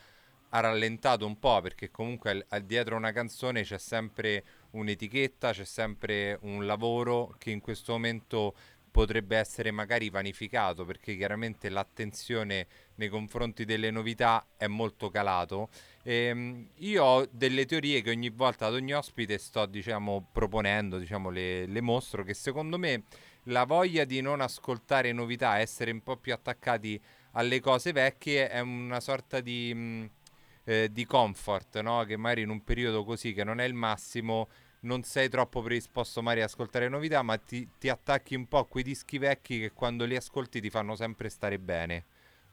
ha 0.51 0.59
rallentato 0.59 1.25
un 1.25 1.39
po' 1.39 1.61
perché 1.61 1.89
comunque 1.91 2.31
al- 2.31 2.45
al- 2.49 2.63
dietro 2.63 2.97
una 2.97 3.11
canzone 3.13 3.61
c'è 3.61 3.77
sempre 3.77 4.43
un'etichetta, 4.71 5.51
c'è 5.51 5.63
sempre 5.63 6.37
un 6.41 6.65
lavoro 6.65 7.35
che 7.37 7.51
in 7.51 7.61
questo 7.61 7.93
momento 7.93 8.53
potrebbe 8.91 9.37
essere 9.37 9.71
magari 9.71 10.09
vanificato 10.09 10.85
perché 10.85 11.15
chiaramente 11.15 11.69
l'attenzione 11.69 12.67
nei 12.95 13.09
confronti 13.09 13.65
delle 13.65 13.91
novità 13.91 14.45
è 14.57 14.67
molto 14.67 15.09
calato. 15.09 15.69
Ehm, 16.03 16.69
io 16.77 17.03
ho 17.03 17.27
delle 17.31 17.65
teorie 17.65 18.01
che 18.01 18.09
ogni 18.09 18.29
volta 18.29 18.65
ad 18.67 18.73
ogni 18.73 18.93
ospite 18.93 19.37
sto 19.37 19.65
diciamo 19.65 20.27
proponendo, 20.31 20.97
diciamo 20.97 21.29
le, 21.29 21.65
le 21.65 21.81
mostro 21.81 22.23
che 22.23 22.33
secondo 22.33 22.77
me 22.77 23.03
la 23.43 23.65
voglia 23.65 24.05
di 24.05 24.21
non 24.21 24.41
ascoltare 24.41 25.11
novità, 25.11 25.59
essere 25.59 25.91
un 25.91 26.01
po' 26.01 26.17
più 26.17 26.33
attaccati 26.33 27.01
alle 27.33 27.59
cose 27.59 27.91
vecchie 27.91 28.49
è 28.49 28.59
una 28.59 28.99
sorta 28.99 29.39
di, 29.39 29.73
mh, 29.73 30.09
eh, 30.65 30.89
di 30.91 31.05
comfort, 31.05 31.79
no? 31.81 32.03
Che 32.03 32.17
magari 32.17 32.41
in 32.41 32.49
un 32.49 32.63
periodo 32.63 33.03
così 33.03 33.33
che 33.33 33.43
non 33.43 33.59
è 33.59 33.65
il 33.65 33.73
massimo 33.73 34.49
non 34.81 35.03
sei 35.03 35.29
troppo 35.29 35.61
predisposto 35.61 36.21
magari 36.21 36.41
ad 36.41 36.47
ascoltare 36.47 36.87
novità, 36.89 37.21
ma 37.21 37.37
ti, 37.37 37.67
ti 37.79 37.89
attacchi 37.89 38.35
un 38.35 38.47
po' 38.47 38.59
a 38.59 38.65
quei 38.67 38.83
dischi 38.83 39.17
vecchi 39.17 39.59
che 39.59 39.71
quando 39.73 40.05
li 40.05 40.15
ascolti 40.15 40.61
ti 40.61 40.69
fanno 40.69 40.95
sempre 40.95 41.29
stare 41.29 41.59
bene. 41.59 42.03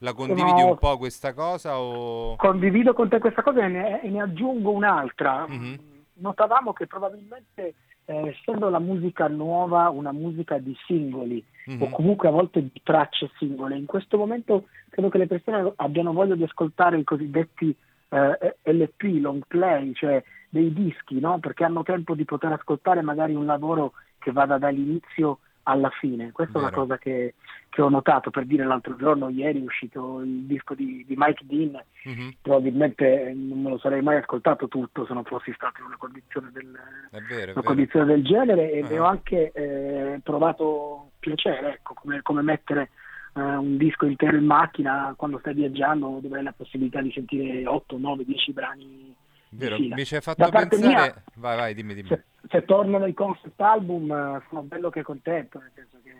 La 0.00 0.12
condividi 0.12 0.58
Sono- 0.60 0.70
un 0.72 0.78
po' 0.78 0.98
questa 0.98 1.32
cosa 1.32 1.78
o... 1.80 2.36
Condivido 2.36 2.92
con 2.92 3.08
te 3.08 3.18
questa 3.18 3.42
cosa 3.42 3.64
e 3.64 3.68
ne, 3.68 4.02
e 4.02 4.08
ne 4.10 4.20
aggiungo 4.20 4.70
un'altra. 4.70 5.46
Mhm. 5.48 5.78
Notavamo 6.18 6.72
che 6.72 6.86
probabilmente, 6.86 7.74
eh, 8.04 8.28
essendo 8.28 8.68
la 8.68 8.78
musica 8.78 9.28
nuova 9.28 9.88
una 9.90 10.12
musica 10.12 10.58
di 10.58 10.76
singoli, 10.86 11.42
Mhm. 11.66 11.82
o 11.82 11.88
comunque 11.90 12.28
a 12.28 12.32
volte 12.32 12.60
di 12.62 12.80
tracce 12.82 13.30
singole. 13.38 13.76
In 13.76 13.86
questo 13.86 14.16
momento 14.18 14.68
credo 14.90 15.08
che 15.08 15.18
le 15.18 15.26
persone 15.26 15.72
abbiano 15.76 16.12
voglia 16.12 16.34
di 16.34 16.42
ascoltare 16.44 16.98
i 16.98 17.04
cosiddetti 17.04 17.74
eh, 18.08 18.56
LP, 18.62 19.02
long 19.20 19.42
play, 19.48 19.92
cioè 19.94 20.22
dei 20.48 20.72
dischi, 20.72 21.18
no? 21.20 21.38
perché 21.38 21.64
hanno 21.64 21.82
tempo 21.82 22.14
di 22.14 22.24
poter 22.24 22.52
ascoltare 22.52 23.02
magari 23.02 23.35
un 23.35 23.46
lavoro 23.46 23.92
che 24.18 24.32
vada 24.32 24.59
dall'inizio 24.59 25.38
alla 25.64 25.90
fine. 25.90 26.30
Questa 26.30 26.54
è 26.54 26.61
una 26.61 26.70
Vero. 26.70 26.82
cosa 26.82 26.96
che, 26.98 27.35
che 27.68 27.82
ho 27.82 27.88
notato 27.88 28.30
per 28.30 28.46
dire 28.46 28.64
l'altro 28.64 28.94
giorno, 28.96 29.28
ieri 29.28 29.61
è 29.61 29.64
uscito 29.64 30.20
il 30.20 30.44
disco 30.44 30.74
di, 30.74 31.04
di 31.06 31.14
Mike 31.16 31.44
Dean, 31.44 31.82
Mhm. 32.04 32.35
probabilmente 32.40 33.32
non 33.35 33.62
me 33.62 33.70
lo 33.70 33.78
sarei 33.78 34.00
mai 34.00 34.16
ascoltato 34.18 34.68
tutto 34.68 35.04
se 35.06 35.12
non 35.12 35.24
fossi 35.24 35.52
stato 35.54 35.80
in 35.80 35.87
una 35.87 35.96
condizione 35.96 36.50
del, 36.52 36.70
vero, 36.70 37.20
una 37.28 37.44
vero. 37.46 37.62
condizione 37.62 38.06
del 38.06 38.22
genere 38.24 38.70
e 38.70 38.82
ne 38.82 38.98
ho 39.00 39.04
anche 39.06 39.50
eh, 39.52 40.20
provato 40.22 41.11
piacere, 41.18 41.74
ecco, 41.74 41.94
come, 41.94 42.22
come 42.22 42.42
mettere 42.42 42.90
eh, 43.35 43.40
un 43.40 43.76
disco 43.76 44.06
intero 44.06 44.37
in 44.37 44.46
macchina 44.46 45.12
quando 45.16 45.38
stai 45.40 45.54
viaggiando 45.54 46.20
dove 46.22 46.38
hai 46.38 46.44
la 46.44 46.52
possibilità 46.56 47.02
di 47.02 47.11
sentire 47.11 47.66
8, 47.66 47.98
9, 47.98 48.24
10 48.24 48.52
brani 48.52 49.14
Vero, 49.50 49.82
mi 49.88 50.04
ci 50.04 50.14
hai 50.14 50.20
Da 50.35 50.48
fatto 50.48 50.50
parte 50.50 50.78
pensare... 50.78 50.80
mia, 50.80 51.24
Vai, 51.35 51.56
vai, 51.56 51.74
dimmi, 51.74 51.94
dimmi. 51.94 52.12
se, 52.12 52.24
se 52.48 52.64
tornano 52.64 53.06
i 53.06 53.14
concept 53.14 53.61
album 53.61 54.11
eh, 54.11 54.42
sono 54.48 54.62
bello 54.62 54.90
che 54.90 55.02
contento, 55.02 55.59
nel 55.59 55.72
senso 55.74 55.98
che 56.02 56.14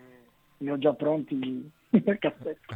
li 0.57 0.69
ho 0.69 0.77
già 0.77 0.93
pronti 0.93 1.71
nel 1.89 2.19
cassetto. 2.19 2.75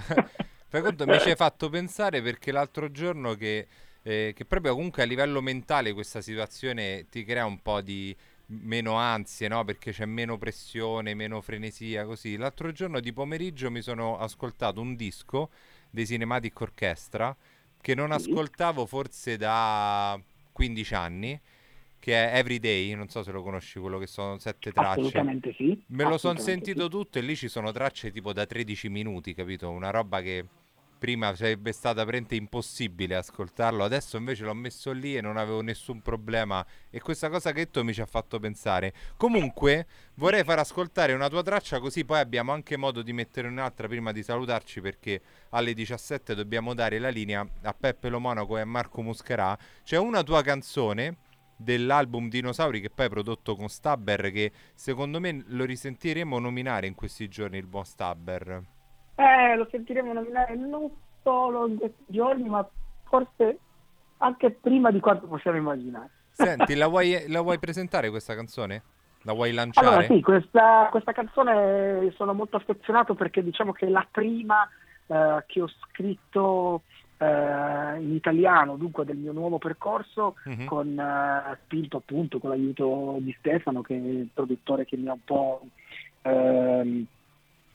Fai 0.67 0.81
conto, 0.81 1.05
mi 1.05 1.19
ci 1.19 1.29
hai 1.29 1.35
fatto 1.35 1.69
pensare 1.69 2.21
perché 2.21 2.51
l'altro 2.51 2.91
giorno 2.91 3.33
che, 3.35 3.67
eh, 4.03 4.31
che 4.35 4.45
proprio 4.45 4.73
comunque 4.73 5.03
a 5.03 5.05
livello 5.05 5.41
mentale 5.41 5.91
questa 5.93 6.21
situazione 6.21 7.07
ti 7.09 7.25
crea 7.25 7.45
un 7.45 7.61
po' 7.61 7.81
di 7.81 8.15
meno 8.47 8.95
ansie, 8.95 9.47
no? 9.49 9.63
Perché 9.65 9.91
c'è 9.91 10.05
meno 10.05 10.37
pressione, 10.37 11.13
meno 11.13 11.41
frenesia, 11.41 12.05
così. 12.05 12.37
L'altro 12.37 12.71
giorno 12.71 12.99
di 13.01 13.11
pomeriggio 13.11 13.69
mi 13.69 13.81
sono 13.81 14.17
ascoltato 14.17 14.79
un 14.81 14.95
disco 14.95 15.49
dei 15.89 16.05
Cinematic 16.05 16.59
Orchestra 16.61 17.35
che 17.81 17.95
non 17.95 18.11
ascoltavo 18.11 18.85
forse 18.85 19.37
da 19.37 20.19
15 20.61 20.93
anni, 20.93 21.39
che 21.97 22.13
è 22.13 22.37
Everyday, 22.37 22.93
non 22.93 23.09
so 23.09 23.23
se 23.23 23.31
lo 23.31 23.41
conosci, 23.41 23.79
quello 23.79 23.97
che 23.97 24.05
sono 24.05 24.37
sette 24.37 24.71
tracce. 24.71 24.99
Assolutamente 24.99 25.53
sì. 25.57 25.83
Me 25.87 26.03
lo 26.03 26.19
sono 26.19 26.37
sentito 26.37 26.83
sì. 26.83 26.89
tutto 26.89 27.17
e 27.17 27.21
lì 27.21 27.35
ci 27.35 27.47
sono 27.47 27.71
tracce 27.71 28.11
tipo 28.11 28.31
da 28.31 28.45
13 28.45 28.89
minuti, 28.89 29.33
capito? 29.33 29.71
Una 29.71 29.89
roba 29.89 30.21
che 30.21 30.45
prima 31.01 31.33
sarebbe 31.33 31.71
stata 31.71 32.03
veramente 32.03 32.35
impossibile 32.35 33.15
ascoltarlo, 33.15 33.83
adesso 33.83 34.17
invece 34.17 34.43
l'ho 34.43 34.53
messo 34.53 34.91
lì 34.91 35.17
e 35.17 35.21
non 35.21 35.35
avevo 35.35 35.61
nessun 35.61 35.99
problema 35.99 36.63
e 36.91 37.01
questa 37.01 37.27
cosa 37.27 37.51
che 37.51 37.57
hai 37.57 37.65
detto 37.65 37.83
mi 37.83 37.91
ci 37.91 38.01
ha 38.01 38.05
fatto 38.05 38.39
pensare. 38.39 38.93
Comunque 39.17 39.87
vorrei 40.13 40.43
far 40.43 40.59
ascoltare 40.59 41.13
una 41.13 41.27
tua 41.27 41.41
traccia 41.41 41.79
così 41.79 42.05
poi 42.05 42.19
abbiamo 42.19 42.51
anche 42.51 42.77
modo 42.77 43.01
di 43.01 43.13
mettere 43.13 43.47
un'altra 43.47 43.87
prima 43.87 44.11
di 44.11 44.21
salutarci 44.21 44.79
perché 44.79 45.21
alle 45.49 45.73
17 45.73 46.35
dobbiamo 46.35 46.75
dare 46.75 46.99
la 46.99 47.09
linea 47.09 47.43
a 47.63 47.73
Peppe 47.73 48.09
Lo 48.09 48.19
Monaco 48.19 48.59
e 48.59 48.61
a 48.61 48.65
Marco 48.65 49.01
Muscherà. 49.01 49.57
C'è 49.83 49.97
una 49.97 50.21
tua 50.21 50.43
canzone 50.43 51.17
dell'album 51.55 52.29
Dinosauri 52.29 52.79
che 52.79 52.91
poi 52.91 53.07
è 53.07 53.09
prodotto 53.09 53.55
con 53.55 53.69
Stabber 53.69 54.31
che 54.31 54.51
secondo 54.75 55.19
me 55.19 55.43
lo 55.47 55.65
risentiremo 55.65 56.37
nominare 56.37 56.85
in 56.85 56.93
questi 56.93 57.27
giorni 57.27 57.57
il 57.57 57.65
buon 57.65 57.85
Stabber. 57.85 58.80
Eh, 59.21 59.55
lo 59.55 59.67
sentiremo 59.69 60.13
nominare 60.13 60.55
non 60.55 60.89
solo 61.21 61.67
in 61.67 61.77
questi 61.77 62.03
giorni, 62.07 62.49
ma 62.49 62.67
forse 63.03 63.59
anche 64.17 64.51
prima 64.51 64.89
di 64.89 64.99
quanto 64.99 65.27
possiamo 65.27 65.57
immaginare. 65.57 66.09
Senti, 66.31 66.75
la 66.75 66.87
vuoi, 66.87 67.25
la 67.27 67.41
vuoi 67.41 67.59
presentare 67.59 68.09
questa 68.09 68.33
canzone? 68.33 68.81
La 69.23 69.33
vuoi 69.33 69.53
lanciare? 69.53 69.87
Allora 69.87 70.03
sì, 70.07 70.21
questa, 70.21 70.87
questa 70.89 71.11
canzone 71.11 72.11
sono 72.15 72.33
molto 72.33 72.57
affezionato 72.57 73.13
perché 73.13 73.43
diciamo 73.43 73.71
che 73.71 73.85
è 73.85 73.89
la 73.89 74.07
prima 74.09 74.67
eh, 75.05 75.43
che 75.45 75.61
ho 75.61 75.69
scritto 75.91 76.81
eh, 77.19 77.97
in 77.99 78.13
italiano, 78.15 78.77
dunque 78.77 79.05
del 79.05 79.17
mio 79.17 79.31
nuovo 79.33 79.59
percorso, 79.59 80.37
Mhm. 80.45 80.65
con 80.65 80.99
eh, 80.99 81.57
spinto 81.65 81.97
appunto 81.97 82.39
con 82.39 82.49
l'aiuto 82.49 83.17
di 83.19 83.35
Stefano, 83.37 83.81
che 83.83 83.93
è 83.93 83.97
il 83.99 84.29
produttore 84.33 84.85
che 84.85 84.97
mi 84.97 85.07
ha 85.09 85.13
un 85.13 85.23
po' 85.23 85.61
ehm, 86.23 87.05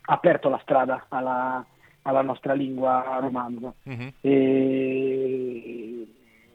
aperto 0.06 0.48
la 0.48 0.60
strada 0.62 1.06
alla, 1.08 1.64
alla 2.02 2.22
nostra 2.22 2.54
lingua 2.54 3.18
romanza. 3.20 3.72
Mhm. 3.84 4.12
E 4.20 6.06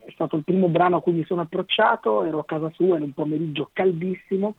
è 0.06 0.12
stato 0.12 0.36
il 0.36 0.44
primo 0.44 0.68
brano 0.68 0.98
a 0.98 1.02
cui 1.02 1.14
mi 1.14 1.26
sono 1.26 1.42
approcciato, 1.42 2.24
ero 2.24 2.40
a 2.40 2.46
casa 2.46 2.72
sua 2.74 2.98
in 2.98 3.04
un 3.04 3.14
pomeriggio 3.14 3.70
caldissimo 3.72 4.56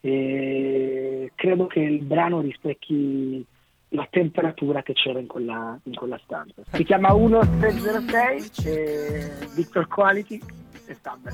e 0.00 1.32
credo 1.34 1.66
che 1.66 1.80
il 1.80 2.02
brano 2.02 2.40
rispecchi 2.40 3.44
la 3.90 4.06
temperatura 4.10 4.82
che 4.82 4.94
c'era 4.94 5.18
in 5.18 5.26
quella, 5.26 5.78
in 5.84 5.94
quella 5.94 6.18
stanza. 6.24 6.62
Si 6.72 6.84
chiama 6.84 7.14
1306 7.14 8.50
e 8.66 9.30
Victor 9.54 9.86
Quality 9.86 10.40
e 10.86 10.94
Stabber. 10.94 11.32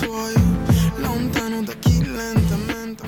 tuoi, 0.00 0.34
lontano 1.00 1.62
da 1.62 1.72
chi 1.74 2.04
lentamente 2.04 3.06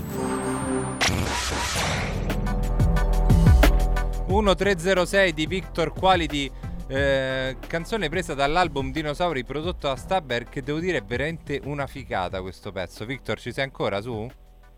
1306 4.29 5.33
di 5.33 5.47
Victor 5.47 5.95
Quality, 5.95 6.51
eh, 6.89 7.57
canzone 7.67 8.11
presa 8.11 8.35
dall'album 8.35 8.93
Dinosauri 8.93 9.43
prodotto 9.43 9.89
da 9.89 9.97
Stabber 9.97 10.45
che 10.45 10.63
devo 10.63 10.81
dire 10.81 10.99
è 10.99 11.03
veramente 11.03 11.63
una 11.65 11.87
figata 11.87 12.43
questo 12.43 12.71
pezzo. 12.71 13.07
Victor, 13.07 13.41
ci 13.41 13.53
sei 13.53 13.65
ancora 13.65 14.03
su? 14.03 14.31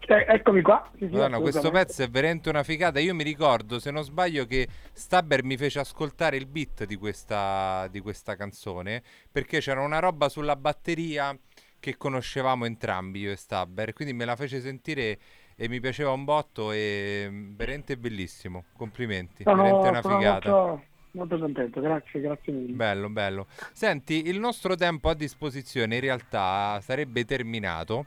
Eh, 0.07 0.25
eccomi 0.29 0.63
qua. 0.63 0.89
Sì, 0.93 1.07
sì, 1.07 1.13
Madonna, 1.15 1.41
questo 1.41 1.71
pezzo 1.73 2.05
è 2.05 2.09
veramente 2.09 2.49
una 2.49 2.63
figata. 2.63 3.01
Io 3.01 3.13
mi 3.13 3.25
ricordo, 3.25 3.81
se 3.81 3.91
non 3.91 4.05
sbaglio, 4.05 4.47
che 4.47 4.69
Stabber 4.93 5.43
mi 5.43 5.57
fece 5.57 5.81
ascoltare 5.81 6.37
il 6.37 6.47
beat 6.47 6.85
di 6.85 6.95
questa, 6.95 7.89
di 7.91 7.99
questa 7.99 8.37
canzone 8.37 9.03
perché 9.33 9.59
c'era 9.59 9.81
una 9.81 9.99
roba 9.99 10.29
sulla 10.29 10.55
batteria 10.55 11.37
che 11.81 11.97
conoscevamo 11.97 12.67
entrambi, 12.67 13.21
io 13.21 13.33
e 13.33 13.37
Stabber. 13.37 13.93
Quindi 13.95 14.15
me 14.15 14.25
la 14.25 14.37
fece 14.37 14.61
sentire 14.61 15.19
e 15.63 15.69
mi 15.69 15.79
piaceva 15.79 16.11
un 16.13 16.25
botto 16.25 16.73
e 16.73 17.27
mm, 17.29 17.55
veramente 17.55 17.99
bellissimo. 17.99 18.65
Complimenti, 18.79 19.43
Sono, 19.43 19.63
veramente 19.63 19.89
una 19.91 20.01
figata. 20.01 20.51
molto, 20.51 20.83
molto 21.11 21.39
contento, 21.39 21.81
grazie, 21.83 22.21
grazie 22.23 22.51
mille. 22.51 22.73
Bello, 22.73 23.11
bello. 23.11 23.47
Senti, 23.73 24.27
il 24.29 24.39
nostro 24.39 24.75
tempo 24.75 25.11
a 25.11 25.15
disposizione 25.15 25.97
in 25.97 26.01
realtà 26.01 26.81
sarebbe 26.81 27.27
terminato. 27.27 28.07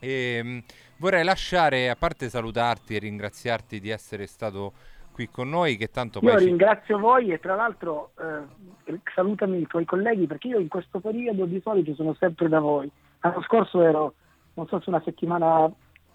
E 0.00 0.42
mh, 0.42 0.62
vorrei 0.96 1.22
lasciare, 1.22 1.90
a 1.90 1.94
parte 1.94 2.28
salutarti 2.28 2.96
e 2.96 2.98
ringraziarti 2.98 3.78
di 3.78 3.90
essere 3.90 4.26
stato 4.26 4.72
qui 5.12 5.28
con 5.30 5.48
noi, 5.48 5.76
che 5.76 5.92
tanto 5.92 6.18
Io 6.24 6.28
poi 6.28 6.40
ci- 6.40 6.46
ringrazio 6.46 6.98
voi 6.98 7.30
e 7.30 7.38
tra 7.38 7.54
l'altro 7.54 8.10
eh, 8.18 8.98
salutami 9.14 9.60
i 9.60 9.66
tuoi 9.68 9.84
colleghi 9.84 10.26
perché 10.26 10.48
io 10.48 10.58
in 10.58 10.66
questo 10.66 10.98
periodo 10.98 11.44
di 11.44 11.60
solito 11.62 11.94
sono 11.94 12.16
sempre 12.18 12.48
da 12.48 12.58
voi. 12.58 12.90
L'anno 13.20 13.42
scorso 13.42 13.80
ero, 13.80 14.14
non 14.54 14.66
so 14.66 14.80
se 14.80 14.90
una 14.90 15.00
settimana 15.04 15.72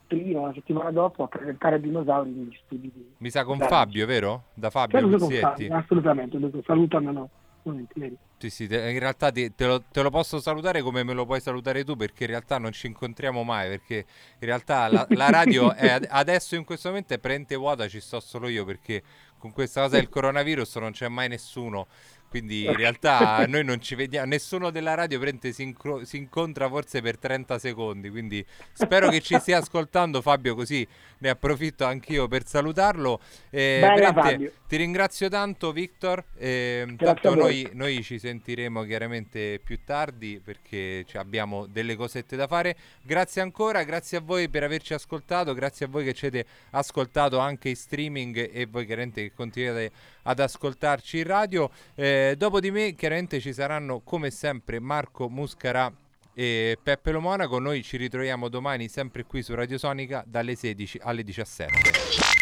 prima, 0.10 0.40
una 0.42 0.54
settimana 0.54 0.92
dopo, 0.92 1.24
a 1.24 1.28
presentare 1.28 1.80
dinosauri 1.80 2.32
negli 2.32 2.58
studi 2.66 2.92
di... 2.92 3.14
mi 3.18 3.30
sa 3.30 3.44
con 3.44 3.60
Dai. 3.60 3.68
Fabio, 3.68 4.06
vero? 4.08 4.46
Da 4.56 4.72
Fabio. 4.72 5.00
Fabio, 5.40 5.76
assolutamente, 5.76 6.40
salutamelo. 6.66 7.30
volentieri. 7.62 8.18
Sì, 8.40 8.50
sì, 8.50 8.68
te- 8.68 8.90
in 8.90 9.00
realtà 9.00 9.32
ti- 9.32 9.54
te, 9.54 9.68
lo, 9.68 9.84
te 9.92 10.02
lo 10.02 10.10
posso 10.10 10.40
salutare 10.40 10.82
come 10.82 11.04
me 11.04 11.14
lo 11.14 11.26
puoi 11.26 11.42
salutare 11.42 11.84
tu 11.84 11.96
perché 11.96 12.24
in 12.24 12.30
realtà 12.30 12.58
non 12.58 12.72
ci 12.72 12.88
incontriamo 12.88 13.44
mai 13.44 13.68
perché 13.68 14.06
in 14.40 14.48
realtà 14.48 14.88
la, 14.88 15.06
la 15.10 15.30
radio 15.30 15.74
è 15.74 15.90
ad- 15.90 16.08
adesso 16.10 16.56
in 16.56 16.64
questo 16.64 16.88
momento 16.88 17.14
è 17.14 17.20
prente 17.20 17.56
vuota, 17.56 17.88
ci 17.88 18.00
sto 18.00 18.20
solo 18.20 18.48
io 18.48 18.64
perché 18.66 19.04
con 19.38 19.52
questa 19.52 19.82
cosa 19.84 19.98
del 19.98 20.10
coronavirus 20.10 20.78
non 20.78 20.92
c'è 20.92 21.08
mai 21.10 21.28
nessuno. 21.28 21.88
Quindi 22.30 22.66
in 22.66 22.76
realtà 22.78 23.46
noi 23.48 23.64
non 23.64 23.82
ci 23.82 23.96
vediamo, 23.96 24.28
nessuno 24.28 24.70
della 24.70 24.94
radio 24.94 25.20
prende 25.20 25.52
si, 25.52 25.64
incro- 25.64 26.06
si 26.06 26.18
incontra 26.18 26.70
forse 26.70 27.02
per 27.02 27.18
30 27.18 27.60
secondi. 27.60 28.10
Quindi 28.10 28.46
spero 28.72 29.10
che 29.10 29.20
ci 29.22 29.38
stia 29.40 29.58
ascoltando 29.58 30.22
Fabio, 30.22 30.56
così 30.56 30.88
ne 31.20 31.30
approfitto 31.30 31.86
anch'io 31.86 32.28
per 32.28 32.46
salutarlo. 32.46 33.20
Eh, 33.50 33.80
Bella, 33.82 34.14
Fabio. 34.14 34.52
ti 34.68 34.78
ringrazio 34.78 35.28
tanto, 35.30 35.72
Victor. 35.72 36.24
Eh, 36.38 36.96
tanto 36.98 37.32
a 37.32 37.36
noi, 37.36 37.70
noi 37.74 38.02
ci 38.04 38.20
sentiremo 38.20 38.84
chiaramente 38.84 39.60
più 39.64 39.80
tardi 39.84 40.40
perché 40.44 41.06
abbiamo 41.14 41.66
delle 41.66 41.96
cosette 41.96 42.36
da 42.36 42.48
fare. 42.48 42.76
Grazie 43.02 43.42
ancora, 43.42 43.84
grazie 43.84 44.18
a 44.18 44.22
voi 44.22 44.50
per 44.50 44.64
averci 44.64 44.94
ascoltato, 44.94 45.54
grazie 45.54 45.86
a 45.88 45.90
voi 45.90 46.04
che 46.04 46.14
ci 46.14 46.28
avete 46.28 46.48
ascoltato 46.72 47.40
anche 47.40 47.70
in 47.70 47.76
streaming 47.76 48.50
e 48.54 48.66
voi 48.66 48.86
chiaramente 48.86 49.24
che 49.24 49.34
continuate 49.34 49.92
ad 50.30 50.40
ascoltarci 50.40 51.18
in 51.20 51.24
radio. 51.24 51.70
Eh, 51.96 52.36
dopo 52.38 52.60
di 52.60 52.72
me 52.72 52.94
chiaramente 52.94 53.40
ci 53.40 53.52
saranno 53.52 54.02
come 54.02 54.30
sempre 54.30 54.80
Marco 54.80 55.28
Muscarà 55.28 55.92
e 56.34 56.78
Peppe 56.82 57.12
Lo 57.12 57.20
Monaco. 57.20 57.60
Noi 57.60 57.84
ci 57.84 57.98
ritroviamo 57.98 58.48
domani 58.48 58.88
sempre 58.88 59.24
qui 59.24 59.42
su 59.42 59.56
Radio 59.56 59.78
Sonica 59.78 60.24
dalle 60.26 60.56
16 60.56 61.00
alle 61.04 61.24
17. 61.24 61.72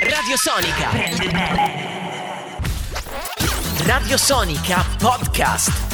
Radio 0.02 0.36
Sonica. 0.36 0.90
Radio 3.86 4.18
Sonica 4.18 4.84
Podcast. 5.00 5.87